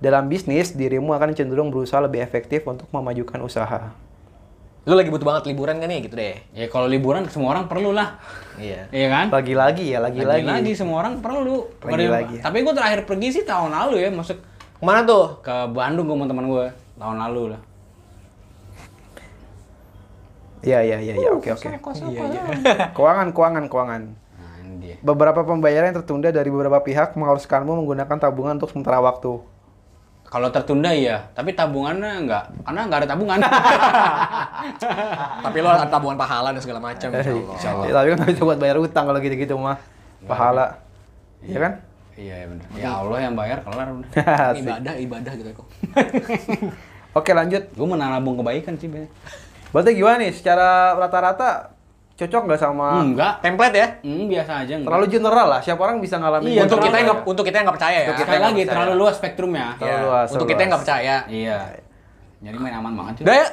Dalam 0.00 0.32
bisnis, 0.32 0.72
dirimu 0.72 1.12
akan 1.12 1.36
cenderung 1.36 1.68
berusaha 1.68 2.00
lebih 2.00 2.24
efektif 2.24 2.64
untuk 2.64 2.88
memajukan 2.88 3.36
usaha. 3.44 3.92
Lu 4.88 4.96
lagi 4.96 5.12
butuh 5.12 5.28
banget 5.28 5.52
liburan 5.52 5.76
kan 5.76 5.92
ya 5.92 6.00
gitu 6.00 6.16
deh. 6.16 6.40
Ya 6.56 6.66
kalau 6.72 6.88
liburan 6.88 7.28
semua 7.28 7.52
orang 7.52 7.68
perlu 7.68 7.92
lah. 7.92 8.16
Iya. 8.56 8.88
Iya 8.88 9.08
kan? 9.12 9.26
Lagi-lagi 9.28 9.92
ya, 9.92 10.00
lagi-lagi. 10.00 10.40
Lagi-lagi 10.40 10.72
semua 10.72 11.04
orang 11.04 11.20
perlu. 11.20 11.68
Lagi-lagi. 11.84 12.40
Tapi 12.40 12.56
gue 12.64 12.72
terakhir 12.72 13.04
pergi 13.04 13.28
sih 13.28 13.44
tahun 13.44 13.76
lalu 13.76 14.00
ya, 14.00 14.08
masuk 14.08 14.40
Ke 14.80 14.84
mana 14.88 15.04
tuh? 15.04 15.44
ke 15.44 15.52
Bandung 15.68 16.08
gue 16.08 16.16
sama 16.16 16.26
teman 16.32 16.46
gue 16.48 16.66
tahun 16.96 17.16
lalu 17.20 17.42
lah. 17.52 17.60
Iya, 20.64 20.80
iya, 20.80 20.96
iya, 21.00 21.14
iya. 21.16 21.28
Oke, 21.32 21.52
oke. 21.52 21.68
Iya, 22.08 22.24
iya. 22.24 22.42
Keuangan, 22.96 23.36
keuangan, 23.36 23.64
keuangan. 23.68 24.02
Nah, 24.16 24.54
ini 24.64 24.74
dia. 24.80 24.96
Beberapa 25.04 25.44
pembayaran 25.44 25.92
yang 25.92 25.98
tertunda 26.00 26.32
dari 26.32 26.48
beberapa 26.48 26.80
pihak 26.80 27.16
mengharuskanmu 27.16 27.84
menggunakan 27.84 28.16
tabungan 28.16 28.56
untuk 28.56 28.72
sementara 28.72 29.00
waktu. 29.00 29.40
Kalau 30.30 30.46
tertunda 30.54 30.94
iya, 30.94 31.26
tapi 31.34 31.58
tabungannya 31.58 32.22
enggak, 32.22 32.44
karena 32.62 32.80
enggak 32.86 33.02
ada 33.02 33.08
tabungan. 33.10 33.38
Tapi 35.50 35.58
lo 35.58 35.74
ada 35.74 35.90
tabungan 35.90 36.14
pahala 36.14 36.54
dan 36.54 36.62
segala 36.62 36.78
macam. 36.78 37.10
Insya 37.10 37.74
Allah. 37.74 37.84
Ya, 37.90 37.92
tapi 37.98 38.06
kan 38.14 38.18
bisa 38.30 38.42
buat 38.46 38.62
bayar 38.62 38.78
utang 38.78 39.10
kalau 39.10 39.18
gitu-gitu 39.18 39.58
mah. 39.58 39.74
Pahala. 40.30 40.78
Iya 41.42 41.58
kan? 41.58 41.72
iya, 42.20 42.34
iya 42.44 42.46
benar. 42.46 42.66
Ya 42.76 42.90
Allah 43.00 43.18
yang 43.24 43.34
bayar 43.34 43.58
kelar 43.64 43.88
udah. 43.90 44.10
Asik. 44.54 44.62
ibadah, 44.62 44.94
ibadah 45.02 45.32
gitu 45.34 45.50
kok. 45.56 45.66
Oke, 47.18 47.30
lanjut. 47.34 47.64
Gue 47.74 47.86
menabung 47.88 48.38
kebaikan 48.38 48.78
sih. 48.78 48.86
Berarti 49.72 49.90
gimana 49.98 50.22
nih? 50.22 50.30
Secara 50.30 50.94
rata-rata 50.94 51.74
cocok 52.20 52.42
nggak 52.44 52.60
sama 52.60 52.88
Enggak. 53.00 53.32
Template 53.40 53.74
ya? 53.74 53.88
Hmm, 54.02 54.24
biasa 54.26 54.52
aja 54.60 54.72
enggak. 54.74 54.86
terlalu 54.86 55.06
general 55.08 55.46
lah. 55.48 55.60
Siapa 55.60 55.80
orang 55.80 55.98
bisa 55.98 56.16
ngalamin 56.16 56.48
Iya, 56.50 56.62
untuk 56.62 56.78
kita 56.78 56.96
yang 56.96 57.06
nggak 57.08 57.20
untuk 57.24 57.44
kita 57.44 57.56
yang 57.56 57.64
nggak 57.64 57.76
percaya 57.80 57.96
ya. 57.96 58.02
Untuk 58.02 58.14
kita 58.14 58.24
Sekali 58.26 58.36
yang 58.36 58.44
lagi 58.46 58.60
percaya. 58.60 58.72
terlalu 58.76 58.92
luas 58.94 59.14
spektrumnya. 59.16 59.66
Terlalu 59.74 59.88
Iya. 59.90 60.04
luas, 60.04 60.26
Untuk 60.26 60.30
terlalu 60.30 60.46
kita 60.46 60.60
yang 60.60 60.70
nggak 60.70 60.82
percaya. 60.82 61.16
Iya. 61.26 61.58
Jadi 62.40 62.56
main 62.56 62.74
aman 62.74 62.92
banget. 62.94 63.14
Udah 63.20 63.36
ya? 63.40 63.48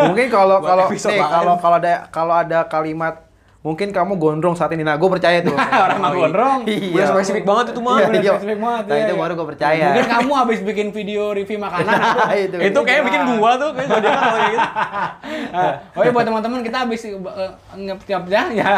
Mungkin 0.00 0.26
kalau 0.30 0.58
kalau 0.60 0.84
nih 0.86 1.00
kalau 1.20 1.54
kalau 1.58 1.76
ada 1.76 1.92
kalau 2.08 2.34
ada 2.36 2.58
kalimat 2.64 3.23
mungkin 3.64 3.96
kamu 3.96 4.20
gondrong 4.20 4.52
saat 4.52 4.68
ini. 4.76 4.84
Nah, 4.84 5.00
gue 5.00 5.08
percaya 5.08 5.40
tuh. 5.40 5.56
Orang 5.88 5.98
mah 6.04 6.12
gondrong. 6.12 6.60
Iya. 6.68 6.92
Udah 6.92 7.06
spesifik 7.16 7.48
banget 7.48 7.72
itu 7.72 7.80
mah. 7.80 7.96
Iya, 7.96 8.06
Udah 8.12 8.20
iya. 8.20 8.32
spesifik 8.36 8.58
banget, 8.60 8.84
Nah, 8.84 8.94
iya, 8.94 9.04
itu 9.08 9.14
iya. 9.16 9.22
baru 9.24 9.32
gue 9.32 9.46
percaya. 9.56 9.86
Mungkin 9.88 10.08
kamu 10.12 10.32
habis 10.36 10.58
bikin 10.60 10.86
video 10.92 11.22
review 11.32 11.56
makanan. 11.56 11.92
itu, 12.44 12.56
Itu 12.60 12.78
kayak 12.84 13.02
bikin 13.08 13.20
gua 13.40 13.56
tuh, 13.56 13.72
kayak 13.72 13.88
gua 13.88 14.00
dia 14.04 14.12
kalau 14.12 14.38
gitu. 14.44 14.58
oh 15.96 16.00
iya 16.04 16.10
buat 16.12 16.24
teman-teman 16.28 16.60
kita 16.60 16.76
habis 16.84 17.00
uh, 17.08 17.52
ngep 17.72 18.00
ya 18.28 18.42
ya 18.52 18.70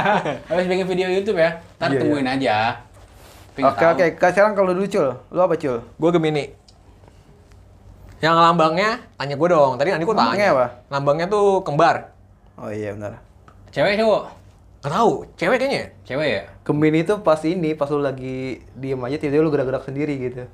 habis 0.47 0.64
bikin 0.71 0.87
video 0.87 1.09
YouTube 1.11 1.43
ya. 1.43 1.50
Ntar 1.83 1.90
Iya, 1.90 1.99
tungguin 2.07 2.28
aja. 2.31 2.57
Oke 3.57 3.85
oke, 3.88 4.07
Kak, 4.21 4.37
sekarang 4.37 4.52
kalau 4.55 4.71
dulu 4.71 4.87
Cul, 4.87 5.09
lu 5.33 5.40
apa 5.43 5.59
Cul? 5.59 5.83
Gua 5.99 6.11
Gemini. 6.14 6.47
Yang 8.23 8.37
lambangnya, 8.38 9.02
tanya 9.19 9.35
gua 9.35 9.49
dong. 9.50 9.73
Tadi 9.83 9.90
nanti 9.90 10.07
Lambangnya 10.07 10.47
tanya. 10.47 10.55
apa? 10.55 10.66
Lambangnya 10.95 11.26
tuh 11.26 11.61
kembar. 11.66 12.14
Oh 12.61 12.71
iya 12.71 12.95
benar. 12.95 13.19
Cewek 13.75 13.99
cowok? 13.99 14.45
Gak 14.80 14.92
tahu, 14.92 15.26
cewek 15.35 15.56
kayaknya. 15.59 15.78
ya? 15.78 15.87
Cewek 16.04 16.28
ya? 16.28 16.42
Gemini 16.62 16.99
itu 17.02 17.14
pas 17.21 17.40
ini, 17.42 17.75
pas 17.75 17.88
lu 17.88 17.99
lagi 17.99 18.61
diem 18.73 19.00
aja 19.00 19.16
tiba-tiba 19.16 19.42
lu 19.42 19.50
gerak-gerak 19.50 19.83
sendiri 19.83 20.14
gitu. 20.21 20.45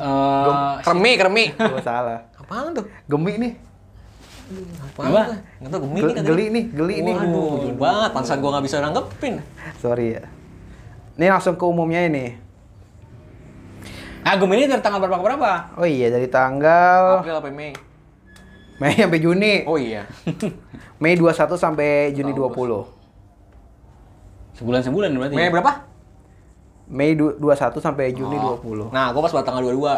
Eh, 0.00 0.72
Kremi, 0.80 1.12
kremi. 1.14 1.44
Gue 1.58 1.82
salah. 1.82 2.24
Apaan 2.34 2.72
tuh? 2.72 2.88
Gemi 3.04 3.36
nih, 3.36 3.52
Apaan 4.82 5.12
Apa? 5.12 5.22
tahu 5.62 5.80
Gemini 5.86 6.00
Gel- 6.02 6.16
kan. 6.16 6.24
geli 6.24 6.44
nih, 6.48 6.64
geli 6.72 6.96
nih. 7.00 7.14
Waduh, 7.14 7.54
jauh 7.62 7.76
banget. 7.76 8.10
Pantesan 8.10 8.38
gua 8.40 8.50
nggak 8.56 8.64
bisa 8.66 8.76
nanggepin. 8.80 9.34
Sorry 9.78 10.18
ya. 10.18 10.22
Ini 11.14 11.26
langsung 11.28 11.54
ke 11.54 11.62
umumnya 11.62 12.02
ini. 12.02 12.34
Nah, 14.20 14.34
Gemini 14.36 14.66
dari 14.66 14.80
tanggal 14.80 14.98
berapa 14.98 15.16
ke 15.16 15.24
berapa? 15.24 15.50
Oh 15.76 15.86
iya, 15.86 16.08
dari 16.08 16.26
tanggal 16.26 17.20
April 17.20 17.38
apa 17.38 17.48
Mei? 17.48 17.72
Mei 18.78 18.96
sampai 18.96 19.20
Juni. 19.20 19.54
Oh 19.64 19.76
iya. 19.76 20.08
Mei 21.02 21.14
21 21.14 21.54
sampai 21.54 22.10
Juni 22.10 22.32
Tahu, 22.32 22.90
20. 22.90 22.99
Sebulan-sebulan 24.60 25.08
berarti. 25.16 25.34
Mei 25.34 25.48
ya? 25.48 25.50
berapa? 25.50 25.72
Mei 26.86 27.10
du- 27.14 27.32
21 27.34 27.80
sampai 27.80 28.12
Juni 28.12 28.36
Oh. 28.36 28.60
20. 28.60 28.92
Nah, 28.92 29.08
gua 29.10 29.24
pas 29.24 29.32
buat 29.32 29.40
tanggal 29.42 29.64
22. 29.64 29.96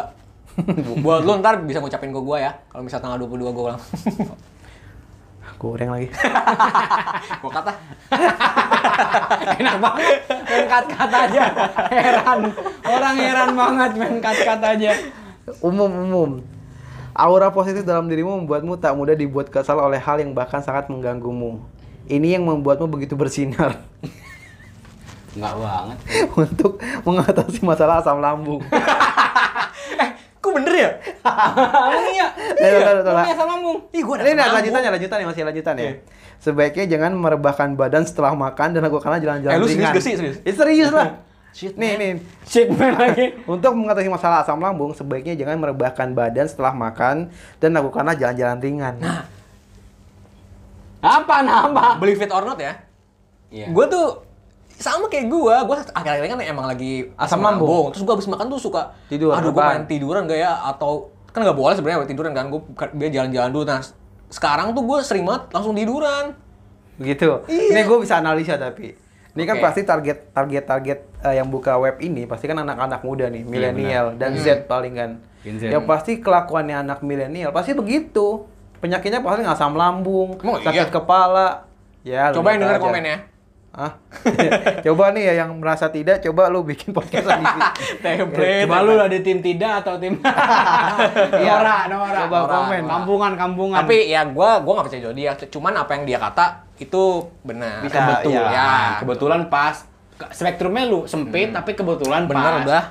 buat 1.03 1.19
lu 1.19 1.35
ntar 1.37 1.59
bisa 1.61 1.83
ngucapin 1.83 2.09
ke 2.09 2.21
gua 2.21 2.37
ya. 2.39 2.51
Kalau 2.71 2.81
misal 2.81 3.03
tanggal 3.03 3.19
22 3.19 3.51
gua 3.51 3.63
ulang. 3.69 3.81
Goreng 5.59 5.89
lagi. 5.89 6.07
gua 7.41 7.51
kata. 7.51 7.71
Enak 9.53 9.75
banget. 9.79 10.05
Main 10.29 10.65
cut-cut 10.65 11.11
aja. 11.11 11.43
Heran. 11.89 12.39
Orang 12.83 13.15
heran 13.15 13.49
banget 13.51 13.91
main 13.95 14.17
cut-cut 14.19 14.61
aja. 14.61 14.91
Umum 15.59 15.91
umum. 15.91 16.31
Aura 17.13 17.51
positif 17.51 17.83
dalam 17.83 18.07
dirimu 18.07 18.39
membuatmu 18.39 18.75
tak 18.75 18.95
mudah 18.95 19.13
dibuat 19.13 19.47
kesal 19.47 19.77
oleh 19.77 19.99
hal 19.99 20.17
yang 20.17 20.31
bahkan 20.31 20.59
sangat 20.59 20.87
mengganggumu. 20.87 21.61
Ini 22.05 22.35
yang 22.35 22.43
membuatmu 22.43 22.87
begitu 22.87 23.13
bersinar 23.13 23.79
Enggak 25.33 25.53
banget. 25.55 25.97
untuk 26.35 26.71
mengatasi 27.01 27.59
masalah 27.61 27.99
asam 27.99 28.17
lambung. 28.17 28.61
eh, 30.01 30.09
kok 30.37 30.51
bener 30.51 30.73
ya? 30.73 30.89
Iya? 32.13 32.27
Eh, 32.53 32.69
bentar, 32.71 32.93
Emang 32.95 33.05
bentar. 33.17 33.33
asam 33.33 33.47
lambung? 33.49 33.77
Ih, 33.89 34.01
gua 34.01 34.15
ada 34.15 34.23
Ini 34.23 34.33
ada 34.35 34.53
lanjutannya, 34.53 34.89
lanjutannya 34.91 35.25
masih 35.27 35.43
lanjutan 35.43 35.75
ya. 35.75 35.91
Sebaiknya 36.37 36.85
jangan 36.87 37.11
merebahkan 37.13 37.69
badan 37.73 38.03
setelah 38.03 38.33
makan 38.33 38.71
dan 38.71 38.81
lakukanlah 38.81 39.17
jalan-jalan 39.17 39.49
Eh, 39.49 39.57
lu 39.57 39.65
serius 39.65 39.79
ringan. 39.79 39.93
gak 39.93 40.03
sih? 40.03 40.13
Serius? 40.13 40.37
Ya, 40.39 40.53
serius 40.53 40.91
lah. 40.91 41.07
Shit, 41.53 41.73
nih, 41.73 41.91
nih. 41.95 42.11
Shit 42.43 42.65
man 42.67 42.93
lagi. 42.93 43.37
Untuk 43.45 43.73
mengatasi 43.73 44.09
masalah 44.09 44.41
asam 44.41 44.57
lambung, 44.57 44.89
sebaiknya 44.91 45.33
jangan 45.35 45.57
merebahkan 45.59 46.09
badan 46.11 46.45
setelah 46.45 46.73
makan 46.73 47.29
dan 47.57 47.69
lakukanlah 47.71 48.13
jalan-jalan 48.13 48.57
ringan. 48.57 48.97
Nah, 48.97 49.21
Apa 50.99 51.43
nama? 51.43 51.93
believe 51.95 52.17
it 52.17 52.31
or 52.31 52.41
not 52.41 52.57
ya. 52.57 52.73
Iya. 53.49 53.69
Gua 53.69 53.85
tuh 53.85 54.07
sama 54.83 55.07
kayak 55.07 55.31
gua, 55.31 55.63
gua 55.63 55.79
akhir-akhir 55.79 56.35
kan 56.35 56.39
emang 56.43 56.67
lagi 56.67 57.07
Asam 57.15 57.39
lambung. 57.39 57.95
Terus 57.95 58.03
gua 58.03 58.19
habis 58.19 58.27
makan 58.27 58.51
tuh 58.51 58.59
suka 58.59 58.91
Tidur, 59.07 59.31
Aduh, 59.31 59.55
gua 59.55 59.71
rebahan. 59.71 59.71
pengen 59.71 59.83
tiduran 59.87 60.21
gak 60.27 60.39
ya 60.43 60.51
atau 60.67 61.07
kan 61.31 61.41
nggak 61.41 61.55
boleh 61.55 61.73
sebenarnya 61.79 62.03
tiduran 62.03 62.35
kan. 62.35 62.51
Gua 62.51 62.59
dia 62.99 63.09
jalan-jalan 63.23 63.49
dulu. 63.55 63.63
Nah, 63.63 63.79
sekarang 64.27 64.75
tuh 64.75 64.83
gua 64.83 64.99
sering 64.99 65.23
banget 65.23 65.47
langsung 65.55 65.71
tiduran. 65.71 66.35
Begitu. 66.99 67.25
Iya. 67.49 67.73
Ini 67.73 67.81
gue 67.89 67.97
bisa 68.05 68.21
analisa 68.21 68.53
tapi. 68.53 68.93
Ini 69.33 69.43
kan 69.49 69.57
Oke. 69.57 69.65
pasti 69.65 69.81
target 69.81 70.29
target 70.29 70.63
target 70.69 70.99
eh, 71.25 71.41
yang 71.41 71.49
buka 71.49 71.73
web 71.81 71.97
ini 72.05 72.29
pasti 72.29 72.45
kan 72.45 72.61
anak-anak 72.61 73.01
muda 73.01 73.33
nih, 73.33 73.41
milenial 73.41 74.13
dan 74.13 74.37
Z 74.37 74.69
paling 74.69 74.93
kan. 74.93 75.11
Yang 75.41 75.83
pasti 75.89 76.21
kelakuannya 76.21 76.85
anak 76.85 77.01
milenial 77.01 77.49
pasti 77.49 77.73
begitu. 77.73 78.45
Penyakitnya 78.77 79.23
paling 79.23 79.47
asam 79.47 79.73
lambung, 79.73 80.37
Emang 80.43 80.59
sakit 80.59 80.91
iya? 80.91 80.93
kepala. 80.93 81.47
Ya, 82.03 82.35
Coba 82.35 82.51
yang 82.51 82.67
lihat 82.67 82.83
denger 82.83 83.32
ya. 83.73 83.79
Hah? 83.81 83.91
coba 84.85 85.09
nih 85.11 85.23
ya 85.25 85.33
yang 85.41 85.57
merasa 85.57 85.89
tidak, 85.89 86.21
coba 86.21 86.53
lu 86.53 86.61
bikin 86.61 86.93
podcast 86.93 87.25
lagi. 87.25 87.45
Template. 88.05 88.69
Coba 88.69 88.77
lu 88.85 88.93
ada 89.01 89.17
tim 89.17 89.41
tidak 89.41 89.81
atau 89.81 89.97
tim 89.97 90.21
Iya. 91.41 91.53
Nora, 91.57 91.77
Nora. 91.89 92.19
Coba 92.29 92.37
Nora. 92.37 92.53
komen. 92.53 92.81
Kampungan, 92.85 93.31
kampungan. 93.33 93.77
Tapi 93.81 94.13
ya 94.13 94.21
gua 94.29 94.61
gua 94.61 94.77
nggak 94.77 94.85
percaya 94.93 95.03
zodiak. 95.09 95.35
Cuman 95.49 95.73
apa 95.73 95.91
yang 95.97 96.03
dia 96.05 96.19
kata 96.21 96.45
itu 96.77 97.03
benar. 97.41 97.81
Bisa, 97.81 97.99
betul 98.21 98.37
iya. 98.37 98.45
ya. 98.53 98.69
kebetulan 99.01 99.49
pas 99.49 99.89
spektrumnya 100.29 100.85
lu 100.85 101.09
sempit 101.09 101.49
tapi 101.49 101.73
kebetulan 101.73 102.29
Bener 102.29 102.61
pas. 102.61 102.63
udah. 102.63 102.83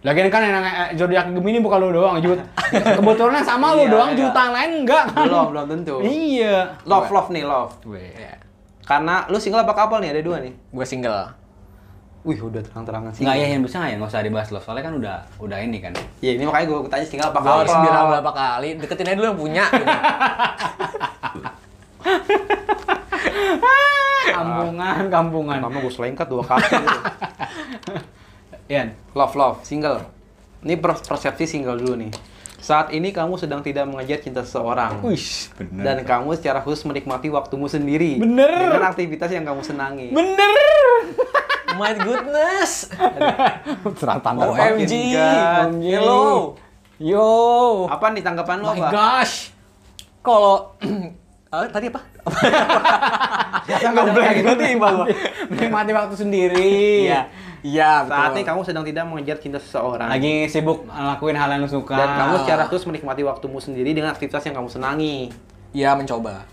Lagian 0.00 0.32
kan 0.32 0.40
yang 0.40 0.64
eh, 0.64 0.96
zodiak 0.96 1.28
Gemini 1.28 1.60
bukan 1.60 1.76
lu 1.76 1.92
doang, 1.92 2.16
Jut. 2.24 2.40
Kebetulan 2.72 3.44
sama 3.44 3.76
lu 3.76 3.84
Iya, 3.84 3.92
doang, 3.92 4.10
iya. 4.16 4.18
jutaan 4.24 4.50
lain 4.56 4.70
enggak 4.80 5.04
kan? 5.12 5.28
belum, 5.28 5.46
belum 5.52 5.66
tentu. 5.68 5.96
Iya. 6.00 6.72
Love, 6.88 7.12
love 7.12 7.28
nih, 7.28 7.44
love. 7.44 7.72
Ya. 8.16 8.32
Karena 8.90 9.22
lu 9.30 9.38
single 9.38 9.62
apa 9.62 9.70
couple 9.72 10.02
nih? 10.02 10.10
Ada 10.10 10.20
dua 10.20 10.42
nih. 10.42 10.50
Gue 10.66 10.82
single. 10.82 11.30
Wih, 12.20 12.36
udah 12.36 12.60
terang-terangan 12.60 13.14
sih. 13.14 13.22
Enggak 13.22 13.36
ya 13.38 13.46
yang 13.48 13.62
bisa 13.62 13.78
nggak 13.78 13.86
ya 13.86 13.96
nggak 13.96 14.10
usah 14.10 14.20
dibahas 14.20 14.48
love 14.50 14.60
soalnya 14.60 14.84
kan 14.84 14.94
udah 14.94 15.16
udah 15.38 15.58
ini 15.62 15.78
kan. 15.78 15.94
Ya 16.18 16.34
ini 16.34 16.44
makanya 16.44 16.66
gue 16.68 16.90
tanya 16.90 17.06
single 17.06 17.30
apa 17.30 17.38
Gue 17.38 17.48
harus 17.54 17.70
couple. 17.70 17.86
bilang 17.86 18.04
berapa 18.10 18.30
kali. 18.34 18.68
Deketin 18.76 19.06
aja 19.06 19.16
dulu 19.16 19.26
yang 19.26 19.38
punya. 19.38 19.64
gitu. 19.70 19.86
Kampungan, 24.30 25.02
kampungan. 25.08 25.56
Pertama 25.60 25.78
gue 25.80 25.92
selengkat 25.92 26.26
dua 26.28 26.42
kali. 26.44 26.64
gitu. 26.64 26.98
Ian, 28.68 28.88
love, 29.12 29.34
love, 29.34 29.56
single. 29.62 29.98
Ini 30.60 30.76
per- 30.76 31.02
persepsi 31.02 31.44
single 31.48 31.76
dulu 31.76 31.94
nih. 31.98 32.10
Saat 32.60 32.92
ini 32.92 33.08
kamu 33.08 33.34
sedang 33.34 33.60
tidak 33.60 33.84
mengejar 33.84 34.20
cinta 34.20 34.40
seseorang. 34.40 35.00
Wih, 35.00 35.48
Dan 35.58 36.04
kamu 36.04 36.36
secara 36.36 36.60
khusus 36.60 36.84
menikmati 36.84 37.26
waktumu 37.26 37.66
sendiri. 37.66 38.20
Bener. 38.20 38.52
Dengan 38.70 38.84
aktivitas 38.86 39.32
yang 39.32 39.42
kamu 39.42 39.60
senangi. 39.60 40.12
bener. 40.12 40.52
My 41.80 41.94
goodness. 41.94 42.92
Seratan 43.96 44.34
OMG. 44.36 44.92
God. 45.10 45.70
Hello. 45.80 46.24
Yo. 46.98 47.28
Apa 47.88 48.12
nih 48.12 48.20
tanggapan 48.20 48.60
lo 48.60 48.68
Oh 48.68 48.74
my 48.74 48.80
apa? 48.82 48.90
gosh. 48.92 49.56
Kalau 50.20 50.76
Eh, 51.50 51.66
tadi 51.66 51.90
apa? 51.90 51.98
Nggak 53.66 54.06
blank 54.14 54.36
berarti 54.38 54.70
bahwa 54.78 55.02
Menikmati 55.50 55.90
waktu 55.90 56.14
sendiri. 56.14 57.10
Iya. 57.10 57.26
Iya, 57.60 58.08
betul. 58.08 58.16
Saat 58.16 58.30
ini 58.32 58.42
kamu 58.48 58.60
sedang 58.64 58.84
tidak 58.88 59.04
mengejar 59.04 59.36
cinta 59.36 59.58
seseorang. 59.60 60.08
Lagi 60.08 60.48
sibuk 60.48 60.88
ngelakuin 60.88 61.36
hal 61.36 61.48
yang 61.60 61.68
suka. 61.68 61.96
Dan 61.96 62.08
kamu 62.16 62.34
secara 62.44 62.62
khusus 62.68 62.84
menikmati 62.88 63.22
waktumu 63.24 63.60
sendiri 63.60 63.92
dengan 63.92 64.16
aktivitas 64.16 64.48
yang 64.48 64.56
kamu 64.56 64.68
senangi. 64.72 65.28
Iya, 65.76 65.92
mencoba. 65.94 66.48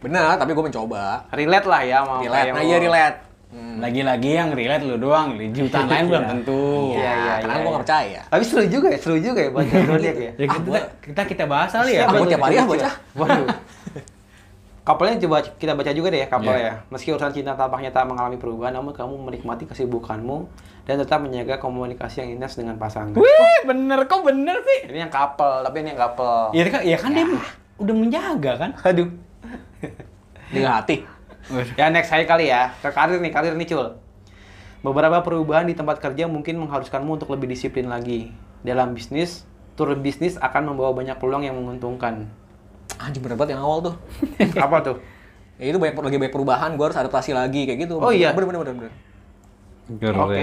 Benar, 0.00 0.40
tapi 0.40 0.56
gue 0.56 0.64
mencoba. 0.64 1.28
Relate 1.32 1.66
lah 1.68 1.80
ya 1.84 1.96
apa 2.04 2.14
Relate. 2.24 2.50
Nah, 2.52 2.64
iya 2.64 2.78
relate. 2.80 3.18
Hmm. 3.46 3.78
lagi-lagi 3.78 4.36
yang 4.36 4.50
relate 4.58 4.82
lu 4.82 4.98
doang, 4.98 5.38
jutaan 5.54 5.86
lain 5.86 6.10
belum 6.10 6.24
tentu. 6.26 6.98
Iya, 6.98 7.14
iya, 7.14 7.34
karena 7.46 7.54
iya, 7.54 7.62
gue 7.62 7.62
iya. 7.62 7.70
gak 7.70 7.82
percaya. 7.86 8.20
Tapi 8.26 8.42
seru 8.42 8.64
juga 8.66 8.88
ya, 8.90 8.98
seru 8.98 9.16
juga 9.22 9.38
ya 9.38 9.50
baca 9.54 9.76
zodiak 9.88 10.16
ya. 10.18 10.32
Ya, 10.34 10.46
kita, 10.50 10.80
kita 10.98 11.22
kita 11.30 11.44
bahas 11.46 11.70
kali 11.70 11.92
ya. 11.94 12.10
Gua 12.10 12.26
tiap 12.26 12.42
hari 12.42 12.54
ah 12.58 12.66
baca. 12.66 12.90
Waduh. 13.14 13.46
Kapalnya 14.86 15.18
coba 15.26 15.42
kita 15.42 15.74
baca 15.74 15.90
juga 15.90 16.14
deh 16.14 16.22
ya 16.22 16.30
kapal 16.30 16.54
Iya. 16.54 16.62
ya. 16.62 16.72
Meski 16.94 17.10
urusan 17.10 17.34
cinta 17.34 17.58
tampaknya 17.58 17.90
tak 17.90 18.06
mengalami 18.06 18.38
perubahan, 18.38 18.70
namun 18.70 18.94
kamu 18.94 19.18
menikmati 19.18 19.66
kesibukanmu 19.66 20.46
dan 20.86 21.02
tetap 21.02 21.18
menjaga 21.18 21.58
komunikasi 21.58 22.22
yang 22.22 22.38
intens 22.38 22.54
dengan 22.54 22.78
pasangan. 22.78 23.18
Wih, 23.18 23.66
bener 23.66 24.06
kok 24.06 24.22
bener 24.22 24.62
sih. 24.62 24.86
Ini 24.86 25.10
yang 25.10 25.12
couple, 25.12 25.66
tapi 25.66 25.82
ini 25.82 25.90
yang 25.90 26.00
couple. 26.06 26.54
Iya 26.54 26.62
kan, 26.70 26.80
ya 26.86 26.96
kan 27.02 27.10
dia 27.10 27.26
udah 27.82 27.94
menjaga 27.98 28.52
kan. 28.62 28.70
Aduh. 28.86 29.10
Dengan 30.54 30.78
hati. 30.78 31.02
Ya 31.74 31.90
next 31.90 32.14
saya 32.14 32.22
kali 32.22 32.46
ya. 32.46 32.70
Ke 32.78 32.94
karir 32.94 33.18
nih, 33.18 33.34
karir 33.34 33.58
nih 33.58 33.66
cul. 33.66 33.98
Beberapa 34.86 35.18
perubahan 35.26 35.66
di 35.66 35.74
tempat 35.74 35.98
kerja 35.98 36.30
mungkin 36.30 36.62
mengharuskanmu 36.62 37.18
untuk 37.18 37.34
lebih 37.34 37.50
disiplin 37.50 37.90
lagi. 37.90 38.30
Dalam 38.62 38.94
bisnis, 38.94 39.42
tur 39.74 39.90
bisnis 39.98 40.38
akan 40.38 40.70
membawa 40.70 40.94
banyak 40.94 41.18
peluang 41.18 41.42
yang 41.42 41.58
menguntungkan. 41.58 42.30
Anjing 42.96 43.22
bener 43.22 43.36
banget 43.36 43.56
yang 43.56 43.62
awal 43.64 43.78
tuh. 43.84 43.94
Apa 44.66 44.78
tuh? 44.82 44.96
ya 45.56 45.72
itu 45.72 45.80
banyak 45.80 45.96
lagi 45.96 46.20
banyak 46.20 46.34
perubahan, 46.36 46.76
gue 46.76 46.84
harus 46.84 47.00
adaptasi 47.00 47.32
lagi 47.32 47.64
kayak 47.64 47.88
gitu. 47.88 47.96
Oh, 47.96 48.12
iya. 48.12 48.36
Bener 48.36 48.52
bener 48.52 48.60
bener. 48.60 48.92
bener. 49.88 50.12
Oke. 50.20 50.42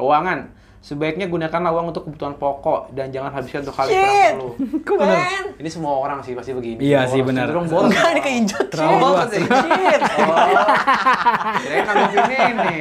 Keuangan. 0.00 0.38
Sebaiknya 0.82 1.30
gunakanlah 1.30 1.70
uang 1.78 1.94
untuk 1.94 2.10
kebutuhan 2.10 2.34
pokok 2.42 2.90
dan 2.90 3.14
jangan 3.14 3.30
habiskan 3.30 3.62
untuk 3.62 3.78
hal 3.78 3.86
yang 3.86 4.02
perlu. 4.34 4.50
Kok 4.90 4.96
bener? 4.98 5.18
Ini 5.62 5.68
semua 5.70 5.94
orang 5.94 6.18
sih 6.26 6.34
pasti 6.34 6.50
begini. 6.58 6.82
Iya 6.82 7.06
sih, 7.06 7.22
orang 7.22 7.28
benar. 7.30 7.44
cenderung 7.46 7.66
boros. 7.70 7.86
Enggak, 7.86 8.08
ini 8.10 8.20
keinjak. 8.26 8.66
Trauma 8.66 9.22
sih. 9.30 9.42
Shit. 9.46 10.00
Oh, 10.22 11.54
kirain 11.62 11.84
nanggepin 11.86 12.54
ini. 12.58 12.78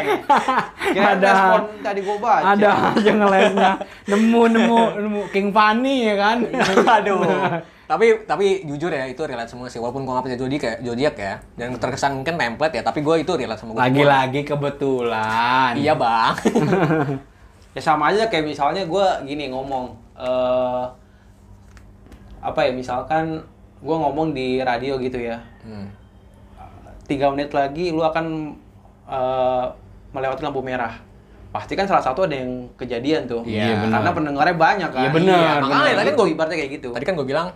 Kirain 0.98 1.17
Ada. 1.19 1.29
respon 1.29 1.62
tadi 1.86 2.00
gue 2.01 2.17
baca. 2.17 2.43
Ada 2.57 2.69
aja 2.98 3.12
ngelesnya. 3.13 3.71
Nemu 4.10 4.41
nemu 4.50 4.79
nemu 4.98 5.21
King 5.29 5.50
Fanny 5.53 5.95
ya 6.10 6.15
kan. 6.17 6.38
Aduh. 6.98 7.21
Tapi 7.91 8.24
tapi 8.24 8.45
jujur 8.63 8.88
ya 8.88 9.03
itu 9.03 9.19
relate 9.19 9.48
semua 9.48 9.67
sih 9.67 9.77
walaupun 9.77 10.01
gua 10.01 10.15
nggak 10.15 10.25
percaya 10.25 10.39
zodiak 10.39 10.63
ya 10.63 10.74
zodiak 10.81 11.15
ya 11.17 11.33
dan 11.53 11.75
terkesan 11.75 12.12
mungkin 12.15 12.36
template 12.36 12.74
ya 12.74 12.81
tapi 12.81 13.00
gua 13.01 13.15
itu 13.15 13.31
relate 13.31 13.60
sama 13.60 13.75
semua. 13.75 13.83
Lagi-lagi 13.83 14.41
kebetulan. 14.41 15.75
iya 15.75 15.91
bang 15.93 16.33
Ya 17.71 17.81
sama 17.81 18.12
aja 18.12 18.27
kayak 18.27 18.43
misalnya 18.45 18.83
gue 18.83 19.05
gini 19.25 19.48
ngomong. 19.48 19.95
eh 20.13 20.83
apa 22.41 22.60
ya 22.62 22.71
misalkan 22.71 23.39
gue 23.79 23.95
ngomong 23.98 24.31
di 24.31 24.60
radio 24.60 24.98
gitu 24.98 25.15
ya. 25.17 25.39
Hmm. 25.62 25.88
tiga 27.01 27.27
menit 27.27 27.51
lagi 27.51 27.91
lu 27.91 28.00
akan 28.01 28.55
eh, 29.05 29.65
melewati 30.10 30.41
lampu 30.41 30.60
merah. 30.60 31.00
Pasti 31.48 31.75
kan 31.75 31.83
salah 31.83 32.00
satu 32.01 32.24
ada 32.24 32.31
yang 32.33 32.67
kejadian 32.75 33.24
tuh. 33.25 33.43
Iya, 33.43 33.75
benar. 33.81 34.00
Karena 34.00 34.12
pendengarnya 34.13 34.55
banyak 34.57 34.89
kan. 34.89 35.01
Iya, 35.01 35.10
benar, 35.12 35.36
Iya, 35.38 35.51
makanya 35.62 35.95
tadi 35.95 36.10
gua- 36.10 36.17
gue 36.17 36.27
ibaratnya 36.29 36.57
kayak 36.57 36.71
gitu. 36.75 36.89
tadi 36.91 37.03
kan 37.03 37.13
gua 37.15 37.27
bilang 37.27 37.48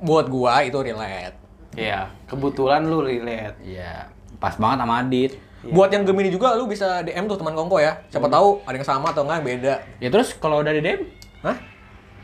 buat 0.00 0.26
gua 0.26 0.64
itu 0.64 0.76
relate 0.76 1.36
Iya, 1.70 2.10
kebetulan 2.26 2.82
lu 2.82 2.98
relate. 2.98 3.54
Iya. 3.62 4.10
Pas 4.42 4.58
banget 4.58 4.82
sama 4.82 4.94
Adit. 5.00 5.32
buat 5.60 5.92
yang 5.92 6.08
Gemini 6.08 6.32
juga 6.32 6.56
lu 6.56 6.64
bisa 6.64 7.04
DM 7.04 7.28
tuh 7.28 7.36
teman 7.36 7.52
kongko 7.52 7.84
ya 7.84 7.92
siapa 8.08 8.32
tahu 8.32 8.64
ada 8.64 8.72
yang 8.72 8.88
sama 8.88 9.12
atau 9.12 9.28
enggak 9.28 9.44
yang 9.44 9.48
beda 9.60 9.74
Ya 10.00 10.08
terus 10.08 10.32
kalau 10.40 10.64
udah 10.64 10.72
di 10.72 10.80
DM 10.80 11.04
Hah? 11.44 11.52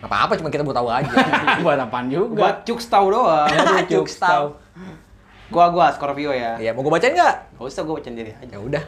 Apa-apa 0.00 0.40
cuma 0.40 0.48
kita 0.48 0.64
buat 0.64 0.72
tahu 0.72 0.88
aja 0.88 1.04
buat 1.64 1.76
apaan 1.76 2.08
juga? 2.08 2.32
Buat 2.32 2.56
cuks 2.64 2.88
tahu 2.88 3.12
doang. 3.12 3.48
Cuks 3.92 4.16
tahu. 4.16 4.56
Gua 5.52 5.68
gua 5.68 5.92
Scorpio 5.92 6.32
ya. 6.32 6.56
Iya, 6.56 6.72
mau 6.72 6.80
gua 6.80 6.96
bacain 6.96 7.12
nggak? 7.12 7.60
Gak 7.60 7.64
usah 7.64 7.84
gua 7.84 8.00
baca 8.00 8.08
sendiri 8.08 8.32
aja. 8.32 8.56
Ya 8.56 8.58
udah. 8.58 8.84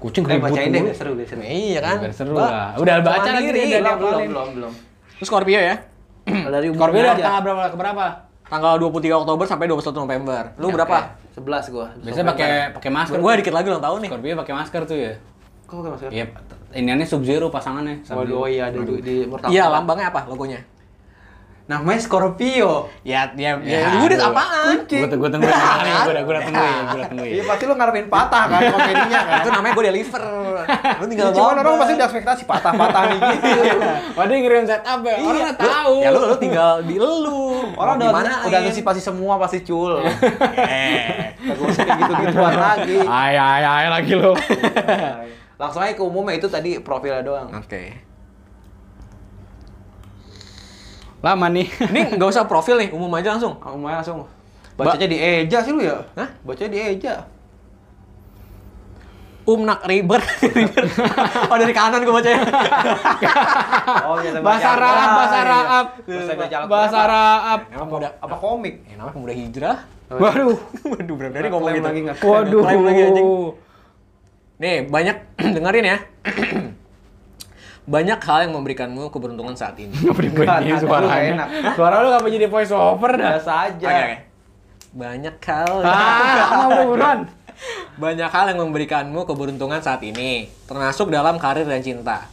Kucing 0.00 0.24
Eh 0.24 0.32
ribut 0.40 0.48
bacain 0.48 0.72
deh, 0.72 0.96
seru 0.96 1.12
deh, 1.12 1.26
seru. 1.28 1.40
Iya 1.44 1.80
kan? 1.84 1.96
Biar 2.00 2.14
seru 2.16 2.32
lah. 2.32 2.72
Udah 2.80 3.04
baca 3.04 3.28
lagi 3.36 3.52
diri. 3.52 3.84
Belum, 3.84 4.00
belum, 4.32 4.48
belum. 4.56 4.72
Terus 5.20 5.28
Scorpio 5.28 5.60
ya? 5.60 5.76
Dari 6.24 6.72
umur 6.72 6.88
Scorpio 6.88 7.04
aja. 7.04 7.20
tanggal 7.20 7.42
berapa 7.44 7.64
ke 7.68 7.76
berapa? 7.76 8.04
Tanggal 8.48 8.74
23 8.80 9.20
Oktober 9.20 9.44
sampai 9.44 9.68
21 9.68 9.92
November. 10.00 10.42
Lu 10.56 10.72
berapa? 10.72 10.98
11 11.36 11.68
gua. 11.76 11.92
Biasanya 12.00 12.26
pakai 12.32 12.50
pakai 12.72 12.88
masker. 12.90 13.20
Gua 13.20 13.32
dikit 13.36 13.52
lagi 13.52 13.68
ulang 13.68 13.84
tahun 13.84 13.98
nih. 14.00 14.10
Scorpio 14.16 14.34
pakai 14.40 14.54
masker 14.56 14.82
tuh 14.88 14.96
ya. 14.96 15.12
Kok 15.68 15.74
pakai 15.76 15.90
masker? 15.92 16.08
Iya, 16.08 16.24
ini 16.72 17.04
sub 17.04 17.20
zero 17.28 17.52
pasangannya. 17.52 18.00
Waduh, 18.08 18.42
oh 18.42 18.48
iya 18.48 18.72
ada 18.72 18.80
di, 18.80 18.96
di. 19.04 19.14
Iya, 19.52 19.68
lambangnya 19.68 20.08
apa 20.08 20.24
logonya? 20.24 20.64
Namanya 21.70 22.02
Scorpio. 22.02 22.90
Ya, 23.00 23.30
ya, 23.32 23.54
Ya, 23.62 23.78
ya, 23.86 24.02
udah 24.02 24.10
aduh. 24.10 24.34
apaan? 24.34 24.76
Gue 24.82 25.06
gue 25.06 25.30
tungguin 25.30 25.54
gue 25.54 26.10
udah 26.10 26.22
gue 26.26 26.34
udah 26.34 26.42
tungguin, 26.50 26.82
gue 26.82 26.98
udah 26.98 27.08
tungguin. 27.08 27.30
Iya 27.30 27.42
pasti 27.46 27.62
lu 27.62 27.74
ngarepin 27.78 28.06
patah 28.10 28.44
kan 28.44 28.60
komedinya 28.66 29.20
kan. 29.22 29.38
Itu 29.38 29.48
namanya 29.54 29.72
gue 29.72 29.84
deliver. 29.86 30.24
Lu 30.98 31.04
tinggal 31.06 31.28
Cuman 31.30 31.46
bawa. 31.46 31.62
orang 31.62 31.74
pasti 31.78 31.92
udah 31.94 32.06
ekspektasi 32.10 32.42
patah-patah 32.42 33.02
nih 33.06 33.18
gitu. 33.22 33.60
Dia 34.30 34.36
ngirim 34.36 34.64
setup 34.64 35.00
ya, 35.02 35.14
orang 35.20 35.42
nggak 35.44 35.58
tahu. 35.58 35.94
Ya 36.00 36.10
lu, 36.10 36.20
lu 36.24 36.36
tinggal 36.36 36.72
di 36.82 36.96
lu. 36.98 37.38
Orang 37.80 37.94
udah 37.96 38.08
gimanain? 38.10 38.46
udah 38.46 38.58
antisipasi 38.60 38.98
semua 38.98 39.38
pasti 39.38 39.62
cul. 39.62 40.02
Eh. 40.02 41.34
Kagak 41.40 41.66
usah 41.66 41.82
kayak 41.82 41.98
gitu-gituan 42.00 42.52
lagi. 42.52 42.96
Ay 43.00 43.34
ay 43.34 43.62
ay 43.62 43.86
lagi 43.88 44.12
lo. 44.12 44.34
Langsung 45.54 45.80
aja 45.80 45.92
ke 45.92 46.00
umumnya 46.00 46.34
itu 46.34 46.46
tadi 46.46 46.80
profilnya 46.80 47.22
doang. 47.22 47.48
Oke. 47.52 48.09
Lama 51.20 51.46
nih. 51.52 51.68
Ini 51.68 52.00
nggak 52.16 52.28
usah 52.32 52.48
profil 52.48 52.80
nih, 52.80 52.88
umum 52.96 53.12
aja 53.12 53.36
langsung. 53.36 53.60
Umumnya 53.60 54.00
langsung. 54.00 54.24
Bacanya 54.80 55.08
di 55.12 55.18
eja 55.20 55.60
sih 55.60 55.72
lu 55.76 55.84
ya? 55.84 56.00
Hah? 56.16 56.28
Bacanya 56.40 56.70
di 56.72 56.80
eja. 56.80 57.14
Umnak 59.44 59.84
riber. 59.84 60.20
oh 61.50 61.56
dari 61.56 61.74
kanan 61.76 62.00
gue 62.04 62.14
bacanya. 62.14 62.44
Oh 64.06 64.16
iya, 64.20 64.40
Bahasa 64.40 64.70
Raab, 64.76 65.08
bahasa 65.16 65.38
Raab. 65.42 65.86
Bahasa 66.06 66.32
baca 66.36 66.56
Al-Quran 66.56 66.70
Bahasa 66.70 66.98
apa? 67.00 67.10
Raab. 67.12 67.60
Emang 67.72 67.88
pemuda 67.88 68.08
Apa 68.20 68.36
komik? 68.36 68.74
Eh, 68.88 68.94
namanya 68.96 69.14
pemuda 69.16 69.34
hijrah. 69.34 69.76
Waduh. 70.10 70.56
Waduh, 70.92 71.14
bener 71.18 71.30
dari 71.34 71.48
ngomong 71.52 71.70
gitu. 71.72 71.86
lagi 71.88 72.00
nggak? 72.04 72.16
Waduh. 72.24 72.62
Lagi, 72.64 73.02
anjing. 73.04 73.28
Nih, 74.62 74.76
banyak 74.88 75.16
dengerin 75.56 75.84
ya. 75.88 75.98
banyak 77.90 78.20
hal 78.22 78.38
yang 78.46 78.54
memberikanmu 78.54 79.10
keberuntungan 79.10 79.58
saat 79.58 79.74
ini. 79.82 79.90
Nggak, 79.98 80.62
nggak 80.62 80.80
suaranya? 80.86 81.34
enak. 81.34 81.48
Suara 81.74 81.94
lu 82.06 82.08
ngapa 82.14 82.28
jadi 82.30 82.46
voice 82.46 82.70
over 82.70 83.18
dah? 83.18 83.34
Biasa 83.34 83.52
aja. 83.66 83.86
Oke, 83.90 83.98
oke. 83.98 84.16
Banyak 84.90 85.36
hal. 85.42 85.72
Ah, 85.82 86.66
buruan. 86.86 87.18
Banyak 87.98 88.30
hal 88.30 88.54
yang 88.54 88.60
memberikanmu 88.62 89.26
keberuntungan 89.26 89.82
saat 89.82 90.00
ini, 90.06 90.48
termasuk 90.70 91.10
dalam 91.10 91.36
karir 91.36 91.66
dan 91.66 91.82
cinta. 91.82 92.30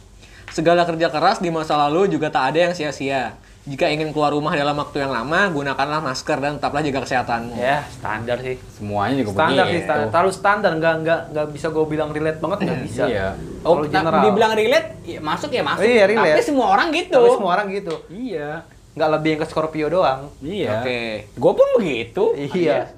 Segala 0.54 0.86
kerja 0.88 1.12
keras 1.12 1.42
di 1.42 1.52
masa 1.52 1.76
lalu 1.76 2.08
juga 2.08 2.32
tak 2.32 2.54
ada 2.54 2.70
yang 2.70 2.72
sia-sia. 2.72 3.36
Jika 3.68 3.84
ingin 3.86 4.10
keluar 4.10 4.32
rumah 4.32 4.50
dalam 4.50 4.72
waktu 4.74 4.96
yang 4.98 5.12
lama, 5.12 5.52
gunakanlah 5.52 6.00
masker 6.00 6.38
dan 6.38 6.56
tetaplah 6.56 6.80
jaga 6.80 7.04
kesehatanmu. 7.04 7.52
Ya, 7.52 7.84
standar 7.86 8.40
sih. 8.40 8.56
Semuanya 8.72 9.14
juga 9.18 9.30
Standar 9.34 9.64
sih, 9.66 9.80
standar. 9.82 10.08
Terlalu 10.08 10.30
standar, 10.32 10.70
nggak 10.74 10.94
nggak 10.98 11.20
nggak 11.28 11.46
bisa 11.52 11.66
gue 11.68 11.84
bilang 11.84 12.08
relate 12.08 12.38
banget 12.38 12.58
nggak 12.64 12.80
bisa. 12.82 13.02
Iya. 13.04 13.28
Oh, 13.60 13.74
Oh, 13.74 13.84
general. 13.84 14.24
dibilang 14.24 14.52
relate, 14.52 14.88
ya 15.04 15.20
masuk 15.20 15.50
ya 15.50 15.60
masuk. 15.62 15.84
Iya, 15.84 16.04
relate. 16.06 16.34
Tapi 16.34 16.46
semua 16.46 16.66
orang 16.70 16.88
gitu. 16.90 17.12
Tapi 17.14 17.30
semua 17.30 17.50
orang 17.52 17.66
gitu. 17.70 17.94
Iya. 18.08 18.50
Nggak 18.94 19.10
lebih 19.12 19.28
yang 19.28 19.40
ke 19.40 19.46
Scorpio 19.46 19.86
doang. 19.86 20.20
Iya. 20.40 20.70
Oke. 20.80 21.00
Gue 21.30 21.52
pun 21.52 21.68
begitu. 21.76 22.24
Iya. 22.34 22.88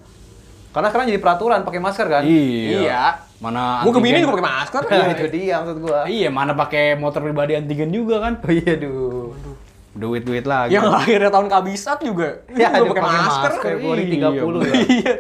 Karena 0.71 0.87
sekarang 0.87 1.11
jadi 1.11 1.19
peraturan 1.19 1.61
pakai 1.61 1.81
masker 1.83 2.07
kan? 2.07 2.23
Iya. 2.23 2.71
Iya. 2.79 3.03
Mana 3.41 3.83
Gue 3.83 3.91
antigen- 3.91 3.97
kebini 3.97 4.23
juga 4.23 4.33
pakai 4.33 4.47
masker. 4.47 4.83
Nah, 4.87 5.07
itu 5.17 5.27
dia 5.29 5.55
maksud 5.59 5.79
gua. 5.81 6.01
Iya, 6.07 6.29
mana 6.31 6.53
pakai 6.55 6.95
motor 6.95 7.21
pribadi 7.21 7.53
antigen 7.53 7.91
juga 7.91 8.23
kan? 8.23 8.39
Oh 8.45 8.53
iya, 8.53 8.75
duh. 8.77 9.35
Duit-duit 10.01 10.45
lagi. 10.49 10.73
Yang 10.73 10.89
lahirnya 10.89 11.31
tahun 11.31 11.49
kabisat 11.53 11.99
juga. 12.01 12.41
Ya, 12.57 12.73
Gue 12.73 12.89
ada 12.89 12.91
pakai 12.97 13.05
masker. 13.05 13.51
masker. 13.53 13.53
Februari 13.61 14.03
Iya, 14.09 14.31
30 14.33 14.61
ya. 14.65 14.75
Iya. 14.97 15.15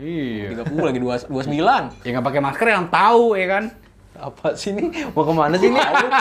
Iya. 0.00 0.46
30 0.64 0.88
lagi 0.88 0.98
2 0.98 1.28
29. 1.28 2.02
Ya 2.02 2.08
nggak 2.16 2.26
pakai 2.26 2.40
masker 2.40 2.66
yang 2.66 2.86
tahu 2.88 3.36
ya 3.36 3.46
kan? 3.46 3.64
Apa 4.12 4.56
sih 4.56 4.72
ini? 4.72 4.88
Mau 5.12 5.24
ke 5.24 5.32
mana 5.32 5.54
sih 5.56 5.68
ini? 5.68 5.76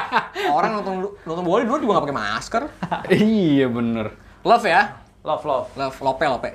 Orang 0.57 0.79
nonton 0.79 1.15
nonton 1.23 1.43
bola 1.43 1.63
dulu 1.63 1.77
juga 1.79 1.91
gak 1.97 2.05
pakai 2.09 2.17
masker. 2.17 2.63
iya 3.15 3.65
bener. 3.71 4.11
Love 4.43 4.65
ya. 4.67 4.81
love, 5.21 5.43
love. 5.45 5.67
Love 5.77 5.97
lope 6.01 6.25
lope. 6.25 6.51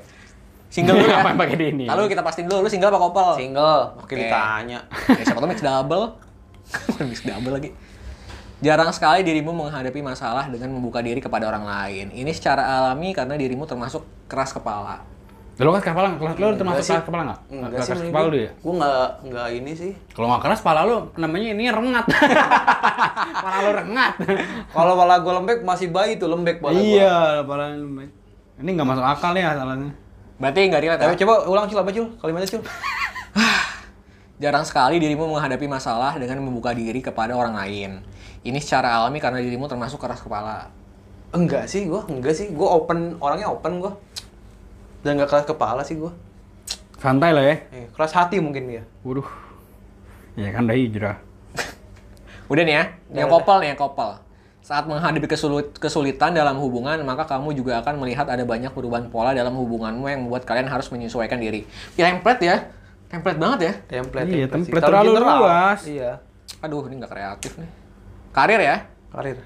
Single 0.67 0.99
dulu 0.99 1.09
ya. 1.09 1.23
Apa 1.23 1.29
yang 1.33 1.41
pakai 1.41 1.57
di 1.57 1.67
ini? 1.71 1.85
Lalu 1.87 2.03
kita 2.11 2.21
pastiin 2.21 2.47
dulu 2.51 2.67
lu 2.67 2.69
single 2.69 2.91
apa 2.91 2.99
couple? 2.99 3.33
Single. 3.39 3.81
Oke. 4.03 4.13
Oke. 4.13 4.27
Ditanya. 4.27 4.79
Ya, 4.91 5.23
siapa 5.23 5.39
tahu 5.39 5.49
mix 5.49 5.61
double. 5.63 6.05
mix 7.07 7.21
double 7.23 7.53
lagi. 7.55 7.71
Jarang 8.67 8.91
sekali 8.91 9.23
dirimu 9.23 9.55
menghadapi 9.55 10.03
masalah 10.03 10.51
dengan 10.51 10.75
membuka 10.75 10.99
diri 10.99 11.23
kepada 11.23 11.47
orang 11.47 11.63
lain. 11.63 12.11
Ini 12.11 12.31
secara 12.35 12.67
alami 12.67 13.15
karena 13.15 13.39
dirimu 13.39 13.63
termasuk 13.63 14.03
keras 14.27 14.51
kepala. 14.51 15.07
Lo 15.57 15.71
kan 15.71 15.81
kepala, 15.87 16.19
lo 16.19 16.53
termasuk 16.59 16.83
keras 16.83 17.07
kepala 17.07 17.23
nggak? 17.31 17.41
Enggak 17.47 17.71
Keras 17.87 18.03
kepala 18.11 18.27
lu 18.27 18.39
ya? 18.43 18.51
Gua 18.59 18.73
nggak 18.83 19.09
nggak 19.31 19.49
ini 19.55 19.73
sih. 19.79 19.93
Kalau 20.11 20.27
nggak 20.35 20.43
keras, 20.51 20.59
kepala 20.67 20.81
lu 20.83 20.97
namanya 21.15 21.49
ini 21.55 21.65
rengat. 21.71 22.05
kepala 23.39 23.57
lu 23.63 23.71
rengat. 23.87 24.13
Kalau 24.75 24.93
kepala 24.99 25.15
gua 25.23 25.33
lembek 25.39 25.59
masih 25.63 25.89
bayi 25.95 26.19
tuh 26.19 26.27
lembek 26.27 26.59
kepala 26.59 26.75
gua. 26.75 26.83
iya, 26.83 27.17
kepala 27.47 27.65
lu. 27.79 28.03
Ini 28.67 28.71
nggak 28.75 28.89
masuk 28.91 29.05
akal 29.07 29.33
ya 29.39 29.55
asalnya. 29.55 29.95
Berarti 30.43 30.59
nggak 30.67 30.83
relate 30.83 31.01
Tapi 31.07 31.15
ya? 31.15 31.21
coba 31.23 31.35
ulang 31.47 31.65
cul 31.71 31.79
apa 31.79 31.91
cul? 31.95 32.07
Kalimatnya 32.19 32.51
cul. 32.51 32.63
Jarang 34.37 34.69
sekali 34.69 35.01
dirimu 35.01 35.33
menghadapi 35.33 35.65
masalah 35.65 36.13
dengan 36.21 36.45
membuka 36.45 36.77
diri 36.77 37.01
kepada 37.01 37.33
orang 37.33 37.57
lain. 37.57 38.05
Ini 38.45 38.59
secara 38.61 39.01
alami 39.01 39.17
karena 39.17 39.41
dirimu 39.41 39.65
termasuk 39.65 39.97
keras 39.97 40.21
kepala. 40.21 40.69
Enggak 41.33 41.65
sih 41.73 41.89
gua, 41.89 42.05
enggak 42.05 42.37
sih. 42.37 42.53
Gua 42.53 42.77
open, 42.77 43.17
orangnya 43.17 43.49
open 43.49 43.81
gua. 43.81 43.97
Dan 45.01 45.17
nggak 45.17 45.33
keras 45.33 45.47
kepala 45.49 45.81
sih 45.89 45.97
gua. 45.97 46.13
Santai 47.01 47.33
lah 47.33 47.45
ya. 47.49 47.57
Eh, 47.73 47.89
keras 47.97 48.13
hati 48.13 48.37
mungkin 48.37 48.69
dia. 48.69 48.83
Waduh. 49.01 49.25
Ya 50.37 50.53
kan 50.53 50.69
udah 50.69 50.77
hijrah. 50.77 51.17
Udah 52.53 52.63
nih 52.63 52.75
ya, 52.77 52.85
yang 53.25 53.33
kopel 53.33 53.57
nih 53.65 53.73
yang 53.73 53.81
kopel. 53.81 54.21
Saat 54.61 54.85
menghadapi 54.85 55.25
kesulit- 55.31 55.79
kesulitan 55.81 56.37
dalam 56.37 56.61
hubungan, 56.61 57.01
maka 57.09 57.25
kamu 57.25 57.57
juga 57.57 57.81
akan 57.81 58.03
melihat 58.05 58.29
ada 58.29 58.45
banyak 58.45 58.69
perubahan 58.75 59.09
pola 59.09 59.33
dalam 59.33 59.57
hubunganmu 59.57 60.05
yang 60.07 60.21
membuat 60.27 60.45
kalian 60.45 60.69
harus 60.69 60.93
menyesuaikan 60.93 61.41
diri. 61.41 61.65
Template 61.97 62.43
ya, 62.45 62.57
template 63.07 63.39
banget 63.39 63.59
ya. 63.61 63.73
Template. 63.99 64.29
Iya, 64.29 64.45
sih. 64.45 64.53
template 64.53 64.83
Terlalu 64.83 65.05
terlalu 65.09 65.17
general. 65.17 65.39
luas. 65.41 65.81
Iya. 65.83 66.11
Aduh, 66.59 66.83
ini 66.87 66.95
nggak 66.97 67.11
kreatif 67.11 67.53
nih. 67.57 67.71
Karir 68.31 68.61
ya, 68.61 68.77
Karir. 69.09 69.39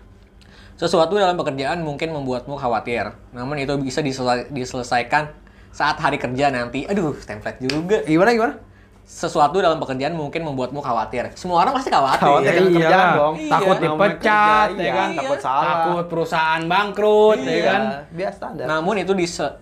sesuatu 0.75 1.15
dalam 1.15 1.37
pekerjaan 1.37 1.79
mungkin 1.81 2.09
membuatmu 2.11 2.57
khawatir. 2.57 3.13
Namun 3.31 3.57
itu 3.57 3.77
bisa 3.77 4.01
diselesai- 4.01 4.49
diselesaikan 4.49 5.29
saat 5.71 5.97
hari 5.97 6.17
kerja 6.17 6.49
nanti. 6.49 6.85
Aduh, 6.85 7.13
template 7.21 7.61
juga. 7.61 8.01
Gimana 8.03 8.33
gimana? 8.33 8.55
sesuatu 9.03 9.59
dalam 9.59 9.83
pekerjaan 9.83 10.15
mungkin 10.15 10.47
membuatmu 10.47 10.79
khawatir. 10.79 11.35
Semua 11.35 11.67
orang 11.67 11.75
pasti 11.75 11.91
khawatir. 11.91 12.23
Khawatir. 12.23 12.53
Iya, 12.55 12.63
kerjaan 12.71 13.09
dong. 13.19 13.35
Takut 13.43 13.67
Iya. 13.75 13.83
dipecat, 13.83 14.69
Namanya 14.71 14.71
ya 14.71 14.71
kerja, 14.71 14.93
kan? 14.95 15.09
iya. 15.11 15.19
Takut 15.19 15.39
salah. 15.41 15.65
Takut 15.67 16.05
perusahaan 16.07 16.63
bangkrut, 16.63 17.39
ya 17.41 17.51
Iya, 17.51 17.65
kan? 17.67 17.83
biasa 18.15 18.35
standar. 18.39 18.65
Namun 18.71 18.95
itu 18.97 19.13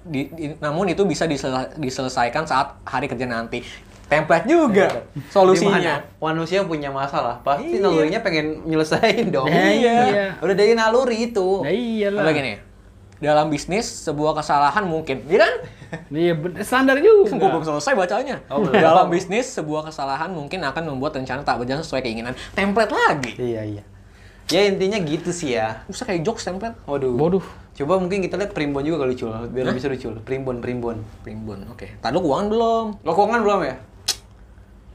di- 0.04 0.28
di- 0.28 0.52
namun 0.60 0.84
itu 0.86 1.02
bisa 1.02 1.24
disel- 1.24 1.72
diselesaikan 1.74 2.44
saat 2.44 2.76
hari 2.84 3.08
kerja 3.08 3.24
nanti. 3.24 3.64
Template 4.08 4.48
juga 4.48 5.04
solusinya. 5.28 5.76
Di 5.76 5.84
mana 5.84 5.94
manusia 6.16 6.64
punya 6.64 6.88
masalah, 6.88 7.44
pasti 7.44 7.76
Iya. 7.76 7.84
nalurinya 7.84 8.20
pengen 8.24 8.64
nyelesain 8.64 9.28
dong. 9.28 9.52
Ya, 9.52 9.68
iya. 9.68 10.26
Udah 10.40 10.54
dari 10.56 10.72
naluri 10.72 11.28
itu. 11.28 11.60
Ya 11.68 11.72
iyalah. 11.72 12.24
Apa 12.24 12.32
gini? 12.32 12.52
Dalam 13.18 13.50
bisnis 13.52 13.84
sebuah 13.84 14.38
kesalahan 14.40 14.86
mungkin, 14.86 15.26
iya 15.28 15.44
kan? 15.44 15.52
Iya, 16.08 16.32
standar 16.64 16.96
juga. 17.02 17.34
Gue 17.40 17.50
belum 17.50 17.66
selesai 17.66 17.92
bacanya. 17.92 18.40
Oh. 18.48 18.64
Dalam 18.64 19.12
bisnis 19.12 19.50
sebuah 19.52 19.90
kesalahan 19.92 20.32
mungkin 20.32 20.64
akan 20.64 20.88
membuat 20.88 21.18
rencana 21.18 21.44
tak 21.44 21.60
berjalan 21.60 21.84
sesuai 21.84 22.00
keinginan. 22.00 22.32
Template 22.56 22.94
lagi. 22.94 23.32
Iya, 23.36 23.62
iya. 23.76 23.82
Ya 24.48 24.64
intinya 24.64 24.96
gitu 25.04 25.28
sih 25.28 25.52
ya. 25.52 25.84
Bisa 25.84 26.08
kayak 26.08 26.24
jokes 26.24 26.48
template. 26.48 26.78
Waduh. 26.88 27.12
Bodoh. 27.12 27.44
Coba 27.76 28.00
mungkin 28.00 28.24
kita 28.24 28.40
lihat 28.40 28.56
primbon 28.56 28.82
juga 28.82 29.04
kali 29.06 29.14
cul, 29.14 29.30
biar 29.52 29.70
bisa 29.70 29.86
lucu. 29.86 30.10
Primbon, 30.24 30.58
primbon. 30.58 31.04
Primbon, 31.22 31.62
oke. 31.70 32.00
Tadi 32.00 32.10
lu 32.10 32.24
keuangan 32.24 32.48
belum? 32.50 32.86
Lo 33.06 33.10
keuangan 33.12 33.40
belum 33.44 33.60
ya? 33.62 33.76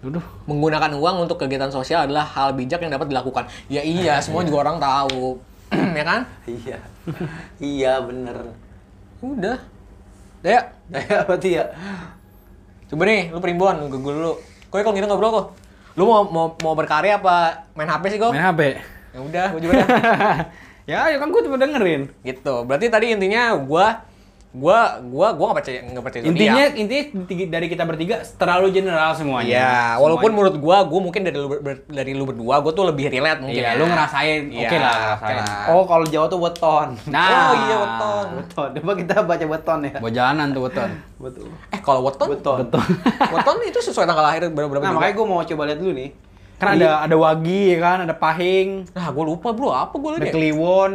Aduh. 0.04 0.24
Menggunakan 0.46 0.92
uang 0.94 1.16
untuk 1.24 1.40
kegiatan 1.40 1.72
sosial 1.72 2.04
adalah 2.04 2.28
hal 2.28 2.52
bijak 2.52 2.80
yang 2.80 2.92
dapat 2.92 3.08
dilakukan. 3.08 3.48
Ya 3.68 3.80
iya, 3.80 4.20
semua 4.24 4.44
juga 4.44 4.68
orang 4.68 4.78
tahu. 4.78 5.40
ya 5.98 6.04
kan? 6.04 6.22
Iya. 6.46 6.78
iya, 7.58 7.94
bener. 8.00 8.52
Udah. 9.20 9.58
Ya, 10.44 10.76
Ya, 10.92 11.24
berarti 11.24 11.56
ya. 11.56 11.72
coba 12.86 13.08
nih, 13.08 13.32
lu 13.32 13.40
primbon, 13.40 13.80
lu 13.80 13.88
gue 13.90 14.14
dulu. 14.14 14.34
Kok 14.68 14.76
kalau 14.78 14.94
gitu 14.94 15.08
ngobrol 15.08 15.32
kok. 15.32 15.48
Lu 15.96 16.04
mau 16.04 16.26
mau 16.26 16.46
mau 16.60 16.74
berkarya 16.76 17.18
apa 17.18 17.64
main 17.74 17.88
HP 17.88 18.04
sih 18.12 18.20
kok? 18.20 18.36
Main 18.36 18.44
HP. 18.44 18.62
Ya 19.14 19.20
udah, 19.22 19.46
gue 19.54 19.62
juga 19.62 19.74
ya, 20.92 21.00
ya 21.08 21.18
kan 21.18 21.30
gue 21.30 21.42
cuma 21.42 21.56
dengerin. 21.56 22.12
gitu. 22.22 22.66
Berarti 22.66 22.90
tadi 22.90 23.14
intinya 23.14 23.56
gua 23.56 24.04
gua 24.54 25.02
gua 25.02 25.34
gua 25.34 25.46
nggak 25.50 25.60
percaya 25.60 25.80
nggak 25.84 26.04
percaya 26.04 26.22
zodiak. 26.22 26.32
Intinya 26.32 26.64
intinya 26.78 27.04
tiga- 27.26 27.50
dari 27.50 27.68
kita 27.68 27.84
bertiga 27.84 28.16
terlalu 28.38 28.70
general 28.70 29.12
semuanya. 29.12 29.50
Ya, 29.50 29.74
walaupun 29.98 30.30
menurut 30.30 30.56
gua, 30.56 30.86
gua 30.86 31.02
mungkin 31.02 31.22
dari 31.22 31.34
lu, 31.34 31.50
ber- 31.50 31.84
dari 31.84 32.14
lu 32.14 32.24
berdua, 32.24 32.62
gua 32.62 32.70
tuh 32.70 32.86
lebih 32.86 33.10
relate 33.10 33.42
mungkin. 33.42 33.58
Iya, 33.58 33.74
ya. 33.74 33.80
lu 33.82 33.90
ngerasain. 33.90 34.42
Iya, 34.48 34.60
Oke 34.64 34.78
lah, 34.78 34.94
oke 34.94 35.02
ngerasain. 35.26 35.38
lah. 35.42 35.66
Oh, 35.72 35.84
kalau 35.84 36.06
Jawa 36.06 36.26
tuh 36.28 36.40
weton. 36.40 36.88
Nah, 37.10 37.30
Oh 37.44 37.56
iya, 37.60 37.76
weton. 37.76 38.26
Weton. 38.38 38.70
Coba 38.76 38.92
kita 38.94 39.14
baca 39.24 39.46
weton 39.48 39.80
ya. 39.84 39.98
Buat 39.98 40.14
jalanan 40.14 40.48
tuh 40.52 40.62
weton. 40.64 40.90
Betul. 41.26 41.48
Eh, 41.74 41.82
kalau 41.82 42.02
weton, 42.04 42.28
Weton. 42.30 42.58
weton 43.26 43.58
itu 43.70 43.80
sesuai 43.82 44.06
tanggal 44.06 44.22
lahir 44.24 44.46
berapa 44.48 44.70
Nah, 44.78 44.94
makanya 44.94 45.16
gue 45.16 45.26
mau 45.26 45.42
coba 45.42 45.62
lihat 45.66 45.80
dulu 45.80 45.94
nih. 45.94 46.10
Kan 46.54 46.78
ada 46.78 47.04
ada 47.04 47.16
wagi 47.18 47.74
ya 47.74 47.80
kan, 47.82 47.98
ada 48.06 48.14
pahing, 48.14 48.88
Nah, 48.94 49.10
gua 49.10 49.26
lupa 49.26 49.52
bro, 49.52 49.74
apa 49.74 49.98
gua 49.98 50.16
ada 50.16 50.22
lihat 50.22 50.30
ya? 50.30 50.36
kliwon. 50.38 50.92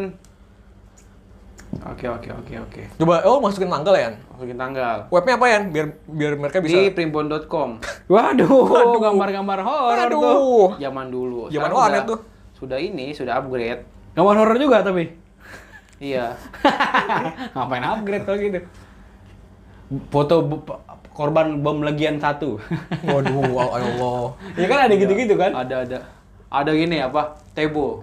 Oke, 1.87 2.11
oke, 2.11 2.29
oke, 2.35 2.55
oke. 2.59 2.83
Coba, 2.99 3.23
oh 3.23 3.39
masukin 3.39 3.71
tanggal 3.71 3.95
ya? 3.95 4.11
Masukin 4.35 4.59
tanggal. 4.59 5.07
Webnya 5.15 5.39
apa 5.39 5.47
ya? 5.47 5.59
Biar 5.63 5.87
biar 6.11 6.33
mereka 6.35 6.59
bisa. 6.59 6.75
Di 6.75 6.91
primbon.com. 6.91 7.79
Waduh, 8.13 8.99
gambar-gambar 8.99 9.59
horor 9.63 10.11
tuh. 10.11 10.69
Zaman 10.83 11.07
dulu. 11.15 11.47
Zaman 11.55 11.71
warnet 11.71 12.03
tuh. 12.11 12.19
Sudah 12.59 12.83
ini, 12.83 13.15
sudah 13.15 13.39
upgrade. 13.39 13.87
Gambar 14.19 14.35
horor 14.43 14.59
juga 14.59 14.83
tapi. 14.83 15.15
Iya. 16.03 16.35
Ngapain 17.55 17.87
upgrade 17.87 18.25
kalau 18.27 18.39
gitu? 18.43 18.61
Foto 20.11 20.35
korban 21.15 21.63
bom 21.63 21.79
legian 21.87 22.19
satu. 22.19 22.59
Waduh, 23.07 23.55
ya 23.55 23.67
Allah. 23.79 24.23
ya 24.59 24.67
kan 24.67 24.79
ada 24.91 24.95
gitu-gitu 24.99 25.35
kan? 25.39 25.55
Ada 25.55 25.77
ada. 25.87 25.99
Ada 26.51 26.71
gini 26.75 26.99
apa? 26.99 27.39
Tebo. 27.55 28.03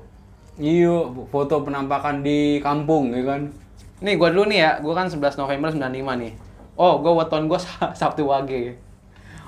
Iya, 0.55 1.11
foto 1.27 1.67
penampakan 1.67 2.23
di 2.23 2.63
kampung 2.63 3.11
ya 3.11 3.23
kan. 3.27 3.64
Nih 4.05 4.15
gua 4.15 4.29
dulu 4.29 4.45
nih 4.45 4.59
ya, 4.61 4.71
gua 4.85 4.93
kan 4.93 5.09
11 5.09 5.33
November 5.35 5.73
95 5.73 5.81
nih. 6.21 6.31
Oh, 6.77 7.01
gua 7.01 7.25
weton 7.25 7.49
gua 7.49 7.57
Sabtu 7.99 8.29
Wage. 8.29 8.77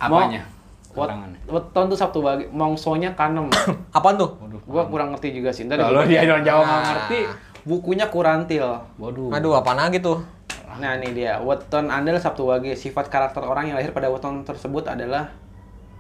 Apanya? 0.01 0.41
Wet, 0.97 1.13
weton 1.45 1.85
tuh 1.85 1.97
Sabtu 1.97 2.25
Wage, 2.25 2.49
mongsonya 2.49 3.13
kanem. 3.13 3.45
Apaan 3.97 4.17
tuh? 4.17 4.33
gua 4.65 4.89
kurang 4.89 5.13
ngerti 5.13 5.29
juga 5.31 5.53
sih. 5.53 5.69
Ntar 5.69 5.77
Kalau 5.77 6.01
dia 6.03 6.25
orang 6.25 6.41
Jawa 6.41 6.61
nggak 6.65 6.81
Nah. 6.81 6.89
ngerti. 6.89 7.21
bukunya 7.67 8.07
kurantil. 8.07 8.63
Waduh. 8.97 9.29
Aduh, 9.29 9.53
apaan 9.53 9.75
lagi 9.77 9.99
tuh? 9.99 10.23
Nah, 10.79 10.95
ini 10.95 11.11
dia. 11.11 11.35
Weton 11.37 11.91
Anda 11.91 12.15
Sabtu 12.15 12.47
Wage. 12.47 12.73
Sifat 12.73 13.11
karakter 13.11 13.43
orang 13.43 13.67
yang 13.67 13.75
lahir 13.75 13.91
pada 13.91 14.07
weton 14.07 14.41
tersebut 14.41 14.87
adalah 14.87 15.29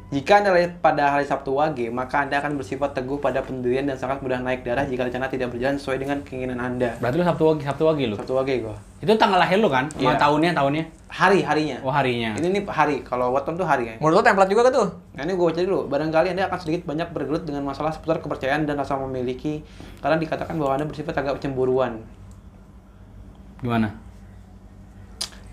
jika 0.07 0.39
Anda 0.39 0.55
lahir 0.55 0.71
pada 0.79 1.11
hari 1.11 1.27
Sabtu 1.27 1.51
Wage, 1.51 1.91
maka 1.91 2.23
Anda 2.23 2.39
akan 2.39 2.55
bersifat 2.55 2.95
teguh 2.95 3.19
pada 3.19 3.43
pendirian 3.43 3.83
dan 3.83 3.99
sangat 3.99 4.23
mudah 4.23 4.39
naik 4.39 4.63
darah 4.63 4.87
jika 4.87 5.03
rencana 5.03 5.27
tidak 5.27 5.51
berjalan 5.51 5.75
sesuai 5.75 5.99
dengan 5.99 6.23
keinginan 6.23 6.63
Anda. 6.63 6.95
Berarti 7.03 7.19
lu 7.19 7.27
Sabtu 7.27 7.43
wagi, 7.43 7.63
Sabtu 7.67 7.83
wagi 7.83 8.03
lu. 8.07 8.15
Sabtu 8.15 8.31
Wage 8.31 8.63
gua. 8.63 8.79
Itu 9.03 9.11
tanggal 9.19 9.35
lahir 9.35 9.59
lu 9.59 9.67
kan? 9.67 9.91
Sama 9.91 10.15
Iya. 10.15 10.15
tahunnya, 10.15 10.51
tahunnya. 10.55 10.83
Hari 11.11 11.39
harinya. 11.43 11.77
Oh, 11.83 11.91
harinya. 11.91 12.39
Ini 12.39 12.47
nih 12.55 12.63
hari. 12.63 13.03
Kalau 13.03 13.35
weton 13.35 13.59
tuh 13.59 13.67
hari 13.67 13.83
ya. 13.83 13.95
Menurut 13.99 14.19
lo 14.19 14.23
template 14.23 14.47
juga 14.47 14.71
kan 14.71 14.73
tuh? 14.79 14.87
Nah 15.11 15.27
ini 15.27 15.35
gue 15.35 15.43
baca 15.43 15.59
dulu. 15.59 15.79
Barangkali 15.91 16.27
Anda 16.31 16.43
akan 16.47 16.59
sedikit 16.63 16.81
banyak 16.87 17.07
bergelut 17.11 17.43
dengan 17.43 17.67
masalah 17.67 17.91
seputar 17.91 18.23
kepercayaan 18.23 18.63
dan 18.63 18.79
rasa 18.79 18.95
memiliki 18.95 19.59
karena 19.99 20.15
dikatakan 20.15 20.55
bahwa 20.55 20.71
Anda 20.79 20.87
bersifat 20.87 21.19
agak 21.19 21.43
cemburuan. 21.43 21.99
Gimana? 23.59 23.91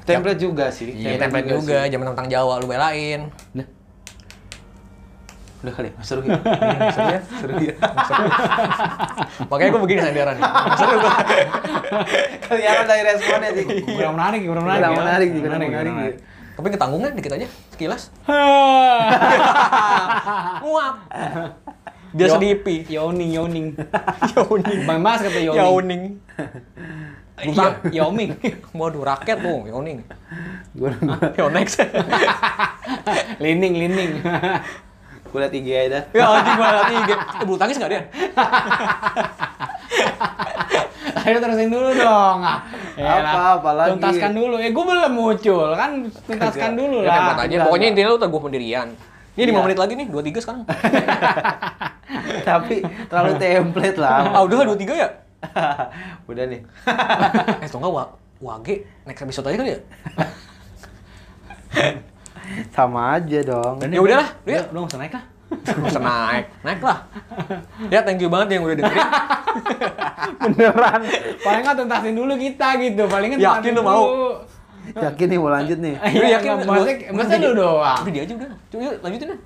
Template 0.06 0.38
juga 0.38 0.70
sih. 0.70 0.94
Iya, 0.94 1.18
template 1.18 1.48
juga. 1.50 1.88
sih. 1.88 1.90
Zaman 1.90 2.06
tentang 2.14 2.28
Jawa 2.30 2.62
lu 2.62 2.70
belain. 2.70 3.34
Dah. 3.50 3.66
Udah 5.64 5.72
kali, 5.72 5.88
ya? 5.88 5.94
seru 6.04 6.20
ya. 6.28 6.36
Seru 6.92 7.08
ya? 7.08 7.20
Seru 7.40 7.54
ya? 7.56 7.74
Makanya 9.48 9.70
gue 9.72 9.80
begini 9.80 10.00
sandiaran 10.04 10.36
nih. 10.36 10.44
Seru 10.76 10.94
gue. 11.00 11.12
Kelihatan 12.44 12.84
dari 12.84 13.02
responnya 13.08 13.50
sih. 13.56 13.64
Kurang 13.88 14.14
menarik, 14.20 14.40
kurang 14.44 14.64
menarik. 14.68 14.84
Kurang 14.84 15.00
menarik 15.00 15.28
Kurang 15.40 15.96
menarik. 15.96 16.16
Tapi 16.54 16.66
ketanggungnya 16.70 17.10
dikit 17.16 17.32
aja, 17.32 17.48
sekilas. 17.72 18.12
Biar 22.14 22.28
Yo- 22.30 22.34
sedipi. 22.38 22.86
Yoning, 22.86 23.30
yoning. 23.34 23.66
Yauning. 24.38 24.78
Bang 24.86 25.02
Mas 25.02 25.18
kata 25.18 25.40
yoning. 25.42 25.58
Yauning. 25.58 26.02
Iya, 27.34 27.82
Yoming. 27.90 28.38
Waduh, 28.70 29.02
raket 29.02 29.42
tuh, 29.42 29.66
Yauning. 29.66 30.06
Gue 30.78 30.94
Yonex. 31.34 31.82
lining, 33.42 33.74
lining. 33.74 34.22
Gue 35.34 35.42
liat 35.42 35.50
IG 35.50 35.66
aja 35.66 35.88
dah. 35.90 36.02
ya 36.14 36.24
anjing 36.30 36.54
malah 36.54 36.86
tiga. 36.86 37.14
Eh, 37.18 37.42
bulu 37.42 37.58
tangkis 37.58 37.74
nggak 37.74 37.90
dia? 37.90 38.02
Ayo 41.24 41.40
terusin 41.40 41.72
dulu 41.72 41.90
dong. 41.90 42.38
Ah. 42.38 42.62
Apa, 42.94 43.40
apa 43.58 43.70
lagi? 43.74 43.90
Tuntaskan 43.96 44.30
dulu. 44.30 44.54
Eh, 44.56 44.70
gue 44.70 44.84
belum 44.84 45.10
muncul 45.10 45.74
kan. 45.74 46.06
Tuntaskan 46.06 46.78
dulu 46.78 47.02
Ya, 47.02 47.10
template 47.10 47.34
lah. 47.34 47.42
aja. 47.42 47.50
Enggak, 47.50 47.66
Pokoknya 47.66 47.86
intinya 47.90 48.08
lu 48.08 48.18
teguh 48.20 48.38
pendirian. 48.38 48.88
Ini 49.34 49.42
5 49.42 49.50
Iya. 49.50 49.62
menit 49.66 49.78
lagi 49.80 49.92
nih, 49.98 50.06
23 50.06 50.38
sekarang. 50.38 50.62
Tapi 52.48 52.76
terlalu 53.10 53.32
template 53.34 53.98
lah. 53.98 54.18
Ah, 54.30 54.42
udah 54.46 54.56
lah 54.62 54.66
23 54.70 54.94
ya? 54.94 55.08
Udah 56.30 56.44
nih. 56.46 56.60
Eh, 57.58 57.68
tau 57.68 57.82
nggak, 57.82 57.90
wa 57.90 58.04
Wage, 58.38 58.74
next 59.02 59.20
episode 59.20 59.50
aja 59.50 59.56
kali 59.58 59.70
ya? 59.74 59.80
Sama 62.70 63.16
aja 63.16 63.38
dong. 63.42 63.80
Ya 63.80 64.00
udahlah, 64.00 64.28
lu 64.44 64.50
ya. 64.50 64.62
Lu 64.70 64.78
usah 64.84 64.98
naik 64.98 65.12
lah. 65.12 65.24
Nggak 65.78 65.90
usah 65.90 66.02
naik, 66.02 66.44
naik 66.62 66.80
lah. 66.82 66.98
Ya, 67.86 68.00
thank 68.02 68.18
you 68.18 68.28
banget 68.28 68.58
yang 68.58 68.62
udah 68.66 68.76
dengerin. 68.76 69.00
Beneran. 70.44 71.00
Paling 71.40 71.62
nggak 71.62 71.76
tuntasin 71.78 72.14
dulu 72.16 72.34
kita 72.34 72.68
gitu. 72.80 73.02
Paling 73.06 73.28
nggak 73.32 73.40
Yakin 73.40 73.72
lu 73.72 73.82
mau? 73.82 74.04
Yakin 74.84 75.26
nih 75.30 75.38
mau 75.38 75.48
lanjut 75.48 75.78
nih. 75.80 75.94
Lu 75.96 76.24
Iya, 76.24 76.36
yakin? 76.36 76.68
maksudnya, 77.12 77.48
lu 77.48 77.56
doang. 77.56 78.00
Udah 78.04 78.12
dia 78.12 78.22
aja 78.26 78.32
udah. 78.34 78.48
Coba 78.68 78.82
yuk, 78.82 78.94
lanjutin 79.00 79.26
deh. 79.32 79.40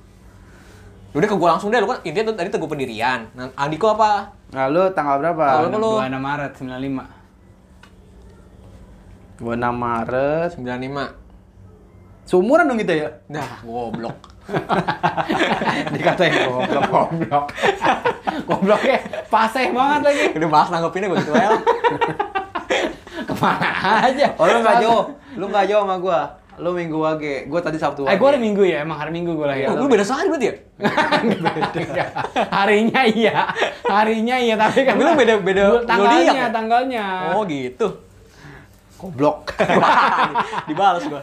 Udah 1.09 1.29
ke 1.29 1.37
gua 1.37 1.49
langsung 1.57 1.69
deh, 1.71 1.79
lu 1.79 1.89
kan 1.89 1.99
intinya 2.03 2.31
tuh 2.31 2.37
tadi 2.37 2.49
teguh 2.51 2.69
pendirian. 2.69 3.21
Nah, 3.33 3.47
Andiko 3.55 3.95
apa? 3.95 4.33
Nah, 4.51 4.67
lu 4.67 4.91
tanggal 4.93 5.19
berapa? 5.21 5.45
Kalau 5.63 5.69
lu? 5.73 5.93
26 6.03 6.19
Maret 6.19 6.53
95. 6.57 7.05
26 9.39 9.73
Maret. 9.77 10.51
95. 10.59 11.28
Seumuran 12.29 12.69
dong 12.69 12.77
kita 12.77 12.93
ya? 12.93 13.09
Dah, 13.27 13.65
goblok. 13.65 14.37
Dikatain 15.93 16.33
goblok. 16.45 16.85
Goblok. 16.85 17.47
Gobloknya 18.45 18.97
paseh 19.27 19.73
banget 19.73 20.01
lagi. 20.05 20.25
Udah 20.37 20.49
bahas 20.49 20.69
nanggepinnya 20.69 21.09
gue 21.09 21.19
gitu 21.19 21.33
aja 21.33 21.49
lah. 21.51 21.63
Ke 23.19 23.35
mana 23.35 23.69
aja. 24.05 24.27
Oh 24.37 24.45
lu 24.45 24.61
nggak 24.61 24.77
jauh, 24.79 25.03
lu 25.35 25.45
nggak 25.49 25.67
jauh 25.67 25.83
sama 25.83 25.97
gua. 25.99 26.21
Lu 26.59 26.75
minggu 26.75 26.99
wage, 26.99 27.47
gua 27.47 27.63
tadi 27.63 27.79
Sabtu 27.79 28.03
Eh, 28.03 28.11
wage. 28.11 28.19
gue 28.19 28.27
hari 28.27 28.41
Minggu 28.43 28.63
ya, 28.63 28.83
emang 28.83 28.99
hari 28.99 29.15
Minggu 29.15 29.31
gue 29.33 29.47
lahir. 29.47 29.71
Oh, 29.71 29.79
lu 29.79 29.87
beda 29.87 30.03
sehari 30.03 30.27
berarti 30.27 30.51
ya? 30.51 30.55
Harinya 32.51 33.03
iya, 33.07 33.47
harinya 33.87 34.37
iya, 34.37 34.55
tapi 34.59 34.83
kan 34.83 34.99
lu 34.99 35.15
beda- 35.15 35.39
beda 35.39 35.63
Gua- 35.71 35.87
tanggalnya, 35.87 36.35
ya? 36.35 36.47
tanggalnya. 36.51 37.05
Oh, 37.33 37.47
gitu. 37.47 38.08
Goblok. 38.99 39.55
Dibalas 40.69 41.07
gua. 41.07 41.23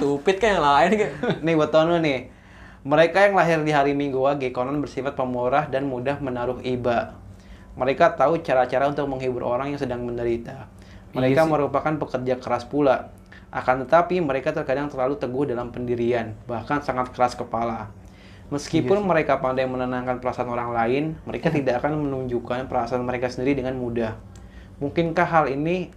Stupid 0.00 0.40
kayak 0.40 0.52
yang 0.56 0.64
lain 0.64 0.90
kayak. 0.96 1.12
nih 1.44 1.54
buat 1.54 1.70
tahun 1.70 1.86
lu 1.92 1.98
nih. 2.00 2.20
Mereka 2.84 3.16
yang 3.28 3.34
lahir 3.36 3.58
di 3.64 3.72
hari 3.72 3.92
Minggu 3.92 4.20
wage 4.20 4.48
konon 4.52 4.80
bersifat 4.80 5.16
pemurah 5.16 5.68
dan 5.68 5.88
mudah 5.88 6.16
menaruh 6.20 6.60
iba. 6.64 7.16
Mereka 7.76 8.16
tahu 8.16 8.40
cara-cara 8.40 8.88
untuk 8.88 9.08
menghibur 9.08 9.44
orang 9.44 9.72
yang 9.76 9.80
sedang 9.80 10.04
menderita. 10.04 10.68
Mereka 11.12 11.46
merupakan 11.46 11.94
pekerja 12.00 12.40
keras 12.40 12.64
pula. 12.66 13.12
Akan 13.54 13.86
tetapi 13.86 14.18
mereka 14.18 14.50
terkadang 14.50 14.90
terlalu 14.90 15.14
teguh 15.14 15.46
dalam 15.46 15.70
pendirian, 15.70 16.34
bahkan 16.50 16.82
sangat 16.82 17.14
keras 17.14 17.38
kepala. 17.38 17.86
Meskipun 18.52 19.00
mereka 19.06 19.40
pandai 19.40 19.64
menenangkan 19.64 20.20
perasaan 20.20 20.50
orang 20.50 20.70
lain, 20.74 21.04
mereka 21.24 21.48
tidak 21.48 21.80
akan 21.80 22.02
menunjukkan 22.04 22.68
perasaan 22.68 23.06
mereka 23.06 23.32
sendiri 23.32 23.62
dengan 23.62 23.78
mudah. 23.80 24.18
Mungkinkah 24.82 25.24
hal 25.24 25.46
ini 25.48 25.88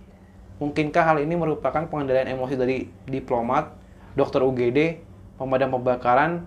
mungkinkah 0.58 1.04
hal 1.04 1.18
ini 1.22 1.38
merupakan 1.38 1.86
pengendalian 1.86 2.34
emosi 2.34 2.56
dari 2.58 2.90
diplomat, 3.06 3.74
dokter 4.18 4.42
UGD, 4.42 5.02
pemadam 5.38 5.78
kebakaran, 5.78 6.46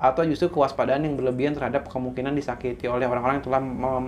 atau 0.00 0.24
justru 0.24 0.48
kewaspadaan 0.48 1.04
yang 1.04 1.14
berlebihan 1.18 1.52
terhadap 1.52 1.84
kemungkinan 1.90 2.32
disakiti 2.32 2.88
oleh 2.88 3.04
orang-orang 3.04 3.42
yang 3.42 3.46
telah 3.46 3.62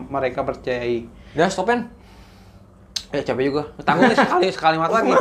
mereka 0.09 0.41
percayai. 0.41 1.05
Udah, 1.37 1.53
stopin. 1.53 1.91
Eh 3.13 3.21
capek 3.21 3.45
juga. 3.53 3.63
Tanggung 3.85 4.09
sekali 4.17 4.49
sekali 4.49 4.77
mata 4.81 5.05
lagi. 5.05 5.13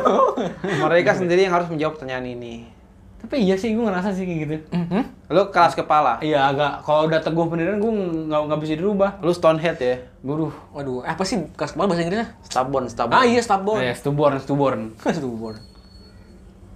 mereka 0.79 1.12
sendiri 1.12 1.43
yang 1.43 1.51
harus 1.51 1.67
menjawab 1.67 1.99
pertanyaan 1.99 2.23
ini. 2.23 2.81
Tapi 3.21 3.36
iya 3.38 3.53
sih, 3.53 3.77
gue 3.77 3.86
ngerasa 3.86 4.10
sih 4.17 4.25
kayak 4.25 4.39
gitu. 4.43 4.55
Mhm. 4.73 5.01
Lu 5.29 5.53
keras 5.53 5.77
kepala. 5.77 6.17
Iya 6.25 6.49
agak, 6.49 6.81
kalau 6.81 7.05
udah 7.05 7.21
teguh 7.21 7.45
pendirian 7.45 7.77
gue 7.77 7.91
nggak 8.27 8.41
nggak 8.49 8.60
bisa 8.65 8.73
dirubah. 8.75 9.21
Lu 9.21 9.29
stonehead 9.29 9.77
ya. 9.77 9.95
Gue 10.25 10.36
duh. 10.45 10.53
Waduh, 10.73 11.05
apa 11.05 11.21
sih 11.21 11.38
keras 11.53 11.77
kepala 11.77 11.93
bahasa 11.93 12.01
Inggrisnya? 12.01 12.27
Stubborn, 12.41 12.86
stubborn. 12.89 13.17
Ah 13.21 13.23
iya, 13.23 13.41
stubborn. 13.45 13.79
Eh, 13.86 13.93
stubborn, 13.93 14.36
stubborn. 14.41 14.81
Stubborn. 15.21 15.57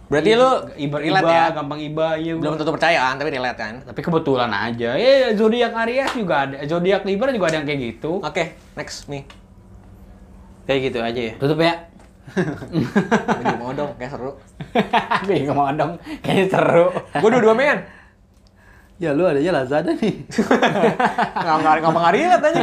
Berarti 0.06 0.38
lu 0.38 0.50
iba, 0.78 1.02
relate 1.02 1.26
iba, 1.26 1.34
ya? 1.34 1.46
gampang 1.50 1.82
iba, 1.82 2.08
iya. 2.14 2.38
Belum 2.38 2.54
tentu 2.54 2.70
percaya 2.70 3.10
kan, 3.10 3.18
tapi 3.18 3.30
relate 3.34 3.58
kan? 3.58 3.74
Tapi 3.90 4.00
kebetulan 4.06 4.54
aja. 4.54 4.94
Ya, 4.94 5.34
zodiak 5.34 5.74
Aries 5.74 6.14
juga 6.14 6.46
ada, 6.46 6.62
zodiak 6.70 7.02
Libra 7.10 7.34
juga 7.34 7.50
ada 7.50 7.58
yang 7.58 7.66
kayak 7.66 7.82
gitu. 7.82 8.22
Oke, 8.22 8.54
next 8.78 9.10
nih. 9.10 9.26
Kayak 10.70 10.80
gitu 10.94 11.00
aja 11.02 11.22
ya. 11.22 11.34
Tutup 11.42 11.58
ya. 11.58 11.95
Gue 13.46 13.56
mau 13.62 13.72
dong, 13.72 13.92
kayak 14.02 14.12
seru. 14.18 14.32
Gue 15.28 15.36
nggak 15.46 15.56
mau 15.56 15.70
dong, 15.72 15.92
kayaknya 16.26 16.46
seru. 16.50 16.88
Gue 17.22 17.30
dua-dua 17.30 17.54
men. 17.54 17.80
Ya 18.96 19.12
lu 19.12 19.28
adanya 19.28 19.60
Lazada 19.60 19.92
nih. 19.92 20.24
Nggak 21.44 21.56
nggak 21.60 21.74
nggak 21.84 21.92
nggak 21.92 22.14
relate 22.16 22.46
aja. 22.48 22.62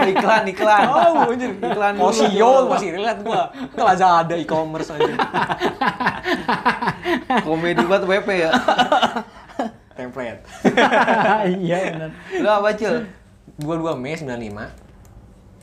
iklan, 0.00 0.42
iklan. 0.48 0.84
Oh, 0.88 1.28
anjir. 1.28 1.52
Iklan 1.60 1.92
dulu. 2.00 2.08
Osio 2.08 2.52
masih 2.72 2.88
relate 2.96 3.20
gua. 3.20 3.52
Itu 3.52 3.82
Lazada 3.84 4.32
e-commerce 4.40 4.96
aja. 4.96 5.12
Komedi 7.44 7.84
buat 7.84 8.00
WP 8.08 8.28
ya. 8.32 8.50
Template. 9.92 10.40
iya 11.60 11.76
benar. 11.92 12.10
Lu 12.40 12.48
apa, 12.48 12.68
Cil? 12.80 13.04
Gua 13.60 13.76
2 13.76 14.00
Mei 14.00 14.16
95. 14.16 14.89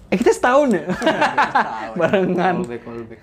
Eh 0.07 0.15
kita 0.15 0.31
setahun 0.31 0.71
ya? 0.71 0.83
Tahun. 0.87 1.95
Barengan. 1.99 2.53
Callback, 2.63 2.81
callback. 2.87 3.19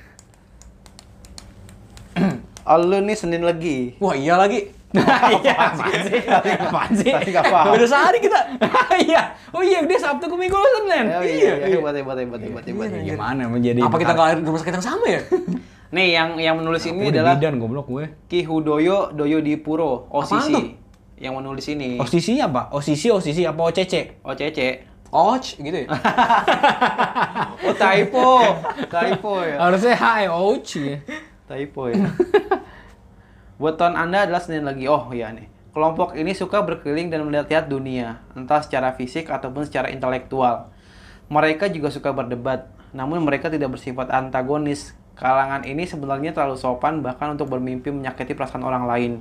Oh, 2.64 2.78
lu 2.88 2.98
nih 3.00 3.16
Senin 3.16 3.42
lagi. 3.42 3.96
Wah, 4.00 4.12
iya 4.12 4.36
lagi. 4.36 4.68
Iya, 5.42 5.74
apaan 5.74 6.00
sih? 6.06 6.22
Apaan 6.30 6.90
sih? 6.94 7.10
Beda 7.10 7.86
sehari 7.88 8.22
kita. 8.22 8.38
Iya. 9.10 9.34
Oh 9.50 9.58
iya, 9.58 9.82
dia 9.82 9.98
Sabtu 9.98 10.30
ke 10.30 10.36
Minggu 10.38 10.54
lo 10.54 10.68
Senin. 10.86 11.10
Oh, 11.10 11.24
iya, 11.26 11.66
iya, 11.66 11.74
hebat, 11.74 11.98
hebat, 11.98 12.14
hebat, 12.14 12.38
hebat, 12.38 12.62
hebat. 12.62 12.88
Gimana 13.02 13.50
menjadi 13.50 13.82
Apa 13.82 13.98
kita 13.98 14.14
nggak 14.14 14.38
di 14.38 14.46
rumah 14.46 14.60
sakit 14.62 14.74
yang 14.78 14.86
sama 14.86 15.06
ya? 15.10 15.20
Nih, 15.90 16.08
yang 16.14 16.28
yang 16.38 16.54
menulis 16.62 16.86
ini 16.86 17.10
adalah 17.10 17.34
bidan 17.34 17.58
goblok 17.58 17.90
gue. 17.90 18.04
Ki 18.30 18.46
Hudoyo 18.46 19.10
Doyo 19.10 19.42
Dipuro, 19.42 20.06
OCC. 20.14 20.78
Yang 21.18 21.34
menulis 21.42 21.66
ini. 21.70 21.98
OCC 21.98 22.38
apa? 22.38 22.70
OCC, 22.70 23.10
OCC 23.10 23.50
apa 23.50 23.60
OCC? 23.66 24.22
OCC. 24.22 24.58
Och, 25.14 25.46
gitu 25.62 25.79
ya? 25.87 25.88
Oh, 27.64 27.72
typo. 27.72 28.42
typo 28.90 29.33
ya. 29.40 29.57
Harusnya 29.62 29.94
H 29.94 30.05
ya, 30.27 30.31
OC. 30.35 30.72
Typo 31.46 31.83
ya. 31.88 32.03
Buat 33.57 33.79
tahun 33.79 33.94
Anda 33.94 34.27
adalah 34.27 34.42
Senin 34.42 34.66
lagi. 34.66 34.90
Oh 34.90 35.09
iya 35.14 35.31
nih. 35.31 35.46
Kelompok 35.70 36.18
ini 36.18 36.35
suka 36.35 36.62
berkeliling 36.62 37.11
dan 37.11 37.27
melihat-lihat 37.27 37.66
dunia, 37.66 38.22
entah 38.38 38.62
secara 38.62 38.94
fisik 38.94 39.27
ataupun 39.31 39.66
secara 39.66 39.90
intelektual. 39.90 40.70
Mereka 41.31 41.70
juga 41.70 41.90
suka 41.90 42.14
berdebat, 42.14 42.70
namun 42.94 43.22
mereka 43.22 43.50
tidak 43.50 43.74
bersifat 43.74 44.11
antagonis. 44.11 44.94
Kalangan 45.18 45.66
ini 45.66 45.87
sebenarnya 45.87 46.35
terlalu 46.35 46.59
sopan 46.59 47.03
bahkan 47.03 47.35
untuk 47.35 47.50
bermimpi 47.50 47.90
menyakiti 47.90 48.35
perasaan 48.38 48.62
orang 48.66 48.87
lain. 48.87 49.12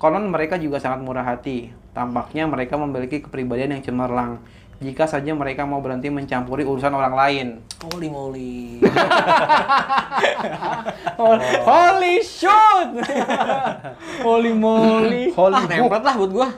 Konon 0.00 0.32
mereka 0.32 0.56
juga 0.56 0.80
sangat 0.80 1.04
murah 1.04 1.24
hati. 1.24 1.68
Tampaknya 1.92 2.48
mereka 2.48 2.80
memiliki 2.80 3.20
kepribadian 3.20 3.76
yang 3.76 3.84
cemerlang. 3.84 4.40
Jika 4.80 5.04
saja 5.04 5.36
mereka 5.36 5.68
mau 5.68 5.84
berhenti 5.84 6.08
mencampuri 6.08 6.64
urusan 6.64 6.88
orang 6.96 7.12
lain. 7.12 7.46
Holy 7.84 8.08
moly. 8.08 8.80
Holy 11.68 12.16
shoot! 12.24 12.88
Holy 14.24 14.56
moly. 14.56 15.28
Holy 15.38 15.56
ah, 15.60 15.68
template 15.68 16.04
lah 16.08 16.14
buat 16.16 16.30
gua. 16.32 16.48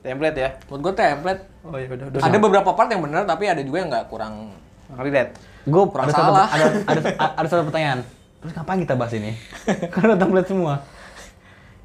Template 0.00 0.36
ya. 0.40 0.50
Buat 0.64 0.80
gua 0.80 0.92
template. 0.96 1.42
Oh 1.68 1.76
iya 1.76 1.92
udah 1.92 2.06
udah. 2.08 2.20
Ada 2.24 2.36
beberapa 2.40 2.70
part 2.72 2.88
yang 2.88 3.04
benar, 3.04 3.28
tapi 3.28 3.44
ada 3.44 3.60
juga 3.60 3.84
yang 3.84 3.92
nggak 3.92 4.08
kurang. 4.08 4.56
Relate. 4.96 5.36
Gue 5.68 5.82
Kurang 5.92 6.08
ada, 6.08 6.12
satu- 6.16 6.24
salah. 6.32 6.46
ada, 6.48 6.66
ada, 6.88 7.00
ada 7.36 7.48
satu 7.52 7.62
pertanyaan. 7.68 8.00
Terus 8.42 8.52
ngapain 8.56 8.80
kita 8.80 8.94
bahas 8.96 9.12
ini? 9.12 9.36
Karena 9.94 10.16
template 10.16 10.48
semua. 10.48 10.80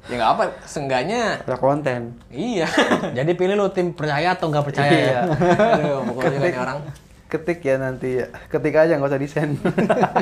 Ya 0.08 0.14
nggak 0.14 0.30
apa, 0.30 0.42
sengganya. 0.64 1.36
Ada 1.42 1.56
konten. 1.56 2.16
Iya. 2.28 2.64
Jadi 3.18 3.30
pilih 3.32 3.54
lu 3.54 3.68
tim 3.68 3.92
percaya 3.92 4.32
atau 4.32 4.48
nggak 4.48 4.64
percaya 4.64 4.88
Iya. 4.88 5.04
ya? 5.04 5.20
Aduh, 5.76 6.00
pokoknya 6.08 6.38
Ketik. 6.38 6.54
orang. 6.56 6.78
Ketik 7.28 7.58
ya 7.60 7.74
nanti 7.76 8.08
ya. 8.16 8.26
Ketik 8.48 8.74
aja 8.74 8.92
nggak 8.94 9.04
usah 9.06 9.20
desain. 9.20 9.50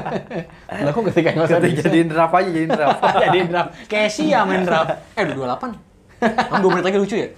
Lah 0.83 0.91
kok 0.91 1.03
ketika 1.07 1.29
nggak 1.31 1.47
usah 1.47 1.59
Ketik 1.61 1.71
di- 1.71 1.79
jadiin 1.81 2.09
draft 2.09 2.35
aja 2.35 2.49
jadiin 2.49 2.67
draft. 2.69 2.99
jadi 2.99 3.39
draft. 3.47 3.71
Casey 3.93 4.27
ya 4.27 4.43
main 4.43 4.63
draft. 4.63 4.91
Eh, 5.15 5.23
udah 5.25 5.55
28. 5.55 5.79
Kamu 6.51 6.61
2 6.61 6.73
menit 6.73 6.85
lagi 6.85 6.99
lucu 6.99 7.17
ya? 7.17 7.29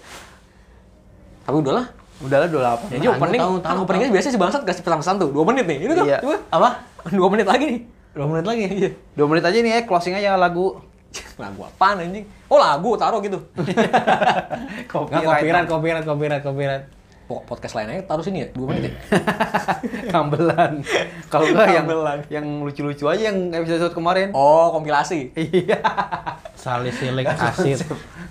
Tapi 1.45 1.57
udahlah. 1.59 1.87
Udahlah 2.19 2.49
28. 2.49 2.91
Jadi 2.91 3.05
Tahu, 3.05 3.13
opening, 3.15 3.41
tahu, 3.41 3.53
kan 3.55 3.69
tahu, 3.69 3.79
openingnya 3.85 4.09
biasanya 4.11 4.33
si 4.33 4.41
Bangsat 4.41 4.63
kasih 4.65 4.83
pesan-pesan 4.83 5.15
tuh. 5.19 5.29
2 5.31 5.45
menit 5.45 5.65
nih. 5.65 5.79
Ini 5.79 5.93
tuh. 5.95 6.07
Iya. 6.07 6.19
Coba. 6.19 6.37
Apa? 6.49 6.69
2 7.07 7.29
menit 7.29 7.47
lagi 7.47 7.65
nih. 7.67 7.81
Dua 8.09 8.27
menit 8.27 8.47
lagi. 8.47 8.65
Iya. 8.67 8.91
Dua 9.15 9.27
menit 9.29 9.45
aja 9.45 9.55
nih 9.55 9.71
ya 9.71 9.81
closing 9.85 10.11
aja 10.11 10.35
lagu. 10.35 10.81
Lagu 11.43 11.61
apaan 11.65 12.05
anjing? 12.05 12.27
Oh, 12.51 12.59
lagu 12.61 12.97
taruh 13.01 13.21
gitu. 13.25 13.39
Copyright, 14.89 15.69
copyright, 15.69 16.05
copyright, 16.05 16.43
copyright. 16.45 16.85
Podcast 17.29 17.77
lain 17.77 17.93
aja 17.93 18.03
taruh 18.09 18.25
sini 18.25 18.41
ya, 18.41 18.49
2 18.57 18.65
menit 18.73 18.89
ya. 18.89 18.93
Kambelan. 20.17 20.81
Kalau 21.29 21.45
enggak 21.45 21.69
yang 21.77 21.87
yang 22.33 22.47
lucu-lucu 22.65 23.05
aja 23.05 23.29
yang 23.29 23.53
episode 23.53 23.93
kemarin. 23.93 24.33
Oh, 24.33 24.73
kompilasi. 24.73 25.37
Iya. 25.37 25.77
Salisilik 26.57 27.23
asid, 27.29 27.85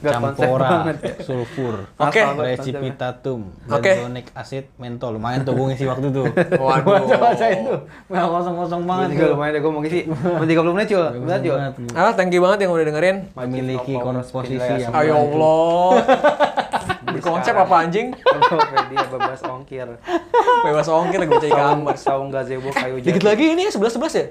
campora, 0.04 0.84
banget 0.84 0.98
ya. 1.00 1.14
sulfur, 1.24 1.88
Oke. 1.96 2.20
precipitatum, 2.20 3.56
Oke. 3.72 3.88
benzonic 3.88 4.28
acid, 4.36 4.68
mentol. 4.76 5.16
Lumayan 5.16 5.48
tuh 5.48 5.56
gue 5.56 5.66
ngisi 5.72 5.88
waktu 5.88 6.12
tuh. 6.12 6.28
Waduh. 6.60 7.08
Baca 7.08 7.46
itu. 7.48 7.76
Nggak 8.12 8.26
kosong-kosong 8.28 8.82
banget 8.84 9.08
juga 9.16 9.26
lumayan 9.32 9.52
deh 9.56 9.62
gue 9.64 9.72
mau 9.72 9.82
ngisi. 9.86 10.00
Mau 10.38 10.44
30 10.44 10.76
menit 10.76 10.88
cul. 10.92 11.06
Benar 11.24 11.40
cul. 11.40 11.56
Banget. 11.56 11.74
Ah, 11.96 12.12
thank 12.18 12.34
you 12.36 12.42
banget 12.44 12.68
yang 12.68 12.72
udah 12.76 12.86
dengerin. 12.86 13.18
Memiliki 13.32 13.94
komposisi 13.96 14.58
yang 14.60 14.92
Ayo 14.92 15.14
Allah. 15.24 15.92
Di 17.18 17.22
konsep 17.22 17.54
apa 17.54 17.76
anjing? 17.80 18.14
Dia 18.14 19.06
bebas 19.08 19.42
ongkir. 19.44 19.88
Bebas 20.64 20.88
ongkir 20.88 21.20
gue 21.20 21.40
cari 21.40 21.50
Saung 21.50 21.82
gambar. 21.82 21.96
saung 21.98 22.30
gazebo 22.30 22.70
kayu 22.70 23.02
Dikit 23.02 23.20
jati. 23.20 23.28
lagi 23.28 23.46
ini 23.52 23.64
11 23.66 23.98
11 23.98 24.14
ya? 24.14 24.26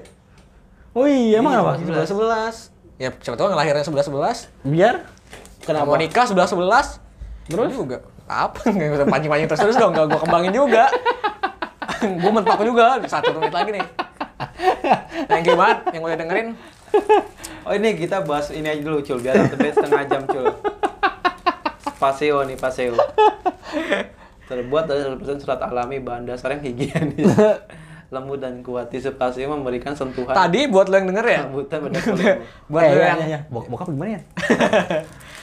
Oh 0.91 1.05
iya, 1.05 1.37
emang 1.37 1.53
apa? 1.53 1.77
11 1.77 2.07
11. 2.09 2.73
Ya, 2.97 3.13
siapa 3.13 3.35
tahu 3.35 3.51
ngelahirnya 3.51 3.83
11 3.83 4.07
11. 4.07 4.49
Biar 4.65 4.95
Kenapa? 5.61 5.85
Mau 5.85 5.95
nikah 5.95 6.25
11 6.25 6.49
11. 6.49 7.03
Terus 7.45 7.69
juga. 7.69 7.97
Apa? 8.25 8.59
Enggak 8.65 8.97
usah 8.97 9.07
pancing-pancing 9.07 9.47
terus 9.47 9.61
terus 9.61 9.75
dong, 9.75 9.91
enggak 9.91 10.07
gua 10.09 10.19
kembangin 10.19 10.51
juga. 10.51 10.83
gua 12.23 12.31
mentok 12.33 12.59
juga 12.63 12.99
satu 13.05 13.35
menit 13.35 13.51
lagi 13.51 13.71
nih. 13.71 13.85
Thank 15.27 15.45
you 15.45 15.55
banget 15.55 15.77
yang 15.91 16.03
udah 16.03 16.17
dengerin. 16.17 16.47
Oh 17.63 17.75
ini 17.75 17.95
kita 17.95 18.23
bahas 18.23 18.47
ini 18.49 18.63
aja 18.63 18.79
dulu 18.79 18.99
cul 18.99 19.19
biar 19.19 19.35
sampai 19.45 19.69
setengah 19.69 20.01
jam 20.07 20.23
cul. 20.23 20.45
Paseo 21.97 22.45
nih 22.45 22.57
paseo. 22.57 22.93
Terbuat 24.49 24.87
dari 24.87 25.01
100% 25.03 25.43
serat 25.43 25.59
alami 25.59 25.99
bahan 25.99 26.29
dasar 26.29 26.55
yang 26.55 26.63
higienis. 26.63 27.27
Lembut 28.13 28.39
dan 28.39 28.63
kuat. 28.63 28.87
Tisu 28.87 29.19
paseo 29.19 29.51
memberikan 29.51 29.91
sentuhan 29.91 30.31
Tadi 30.31 30.71
buat 30.71 30.87
lo 30.87 30.95
yang 30.95 31.11
denger 31.11 31.25
ya, 31.27 31.41
pada 31.51 31.99
kulit. 32.07 32.39
buat 32.71 32.83
eh, 32.87 32.91
lo 32.95 33.01
iya, 33.03 33.07
yang 33.11 33.19
iya, 33.19 33.27
iya. 33.27 33.39
Bok 33.51 33.67
bokap 33.67 33.91
gimana 33.91 34.15
ya? 34.15 34.21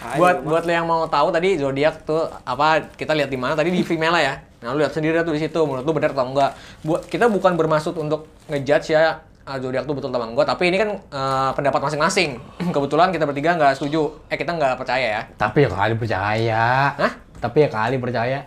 Ayo, 0.00 0.16
buat 0.16 0.36
Mas. 0.40 0.48
buat 0.48 0.62
lo 0.64 0.72
yang 0.72 0.86
mau 0.88 1.04
tahu 1.04 1.28
tadi 1.28 1.60
zodiak 1.60 2.08
tuh 2.08 2.24
apa 2.48 2.88
kita 2.96 3.12
lihat 3.12 3.28
di 3.28 3.36
mana 3.36 3.52
tadi 3.52 3.68
di 3.68 3.84
Vimela 3.84 4.16
ya. 4.16 4.40
Nah, 4.64 4.72
lu 4.72 4.80
lihat 4.80 4.96
sendiri 4.96 5.20
tuh 5.20 5.36
di 5.36 5.44
situ 5.44 5.60
menurut 5.60 5.84
lu 5.84 5.92
benar 5.92 6.16
atau 6.16 6.24
enggak. 6.24 6.56
Buat 6.80 7.04
kita 7.04 7.28
bukan 7.28 7.52
bermaksud 7.52 8.00
untuk 8.00 8.32
ngejudge 8.48 8.96
ya 8.96 9.20
ah, 9.44 9.56
zodiak 9.56 9.84
tuh 9.84 9.94
betul 9.94 10.08
teman 10.08 10.32
gue. 10.32 10.44
Tapi 10.44 10.62
ini 10.68 10.76
kan 10.76 10.90
eh, 10.94 11.50
pendapat 11.52 11.80
masing-masing. 11.82 12.40
Kebetulan 12.74 13.08
kita 13.08 13.24
bertiga 13.24 13.54
nggak 13.54 13.76
setuju. 13.76 14.24
Eh 14.26 14.36
kita 14.36 14.52
nggak 14.52 14.76
percaya 14.76 15.06
ya. 15.06 15.22
Tapi 15.34 15.64
ya 15.64 15.70
kali 15.70 15.94
percaya. 15.94 16.64
Hah? 16.94 17.12
Tapi 17.38 17.56
ya 17.60 17.68
kali 17.68 17.96
percaya. 17.96 18.38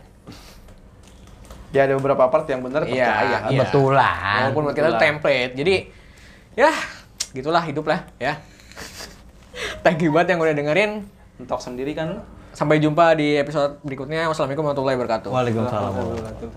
Ya 1.68 1.82
ada 1.84 1.94
beberapa 1.96 2.24
part 2.28 2.48
yang 2.48 2.64
benar 2.64 2.88
Iya, 2.88 3.06
percaya. 3.06 3.38
iya. 3.52 3.60
Betulan. 3.60 4.40
Walaupun 4.50 4.64
buat 4.64 4.74
kita 4.74 4.80
itu 4.80 4.90
betulan. 4.90 5.04
template. 5.04 5.52
Jadi 5.54 5.76
ya 6.56 6.72
gitulah 7.32 7.62
hidup 7.62 7.86
lah 7.86 8.00
ya. 8.18 8.34
Thank 9.84 10.02
you 10.02 10.10
banget 10.10 10.34
yang 10.34 10.40
udah 10.42 10.56
dengerin. 10.56 10.92
Mentok 11.38 11.60
sendiri 11.60 11.92
kan? 11.92 12.24
Sampai 12.50 12.82
jumpa 12.82 13.14
di 13.14 13.38
episode 13.38 13.78
berikutnya. 13.84 14.26
Wassalamualaikum 14.26 14.66
warahmatullahi 14.66 14.98
wabarakatuh. 14.98 15.30
Waalaikumsalam. 15.30 15.92
Alhamdulillah 15.94 16.34
tuh. 16.42 16.50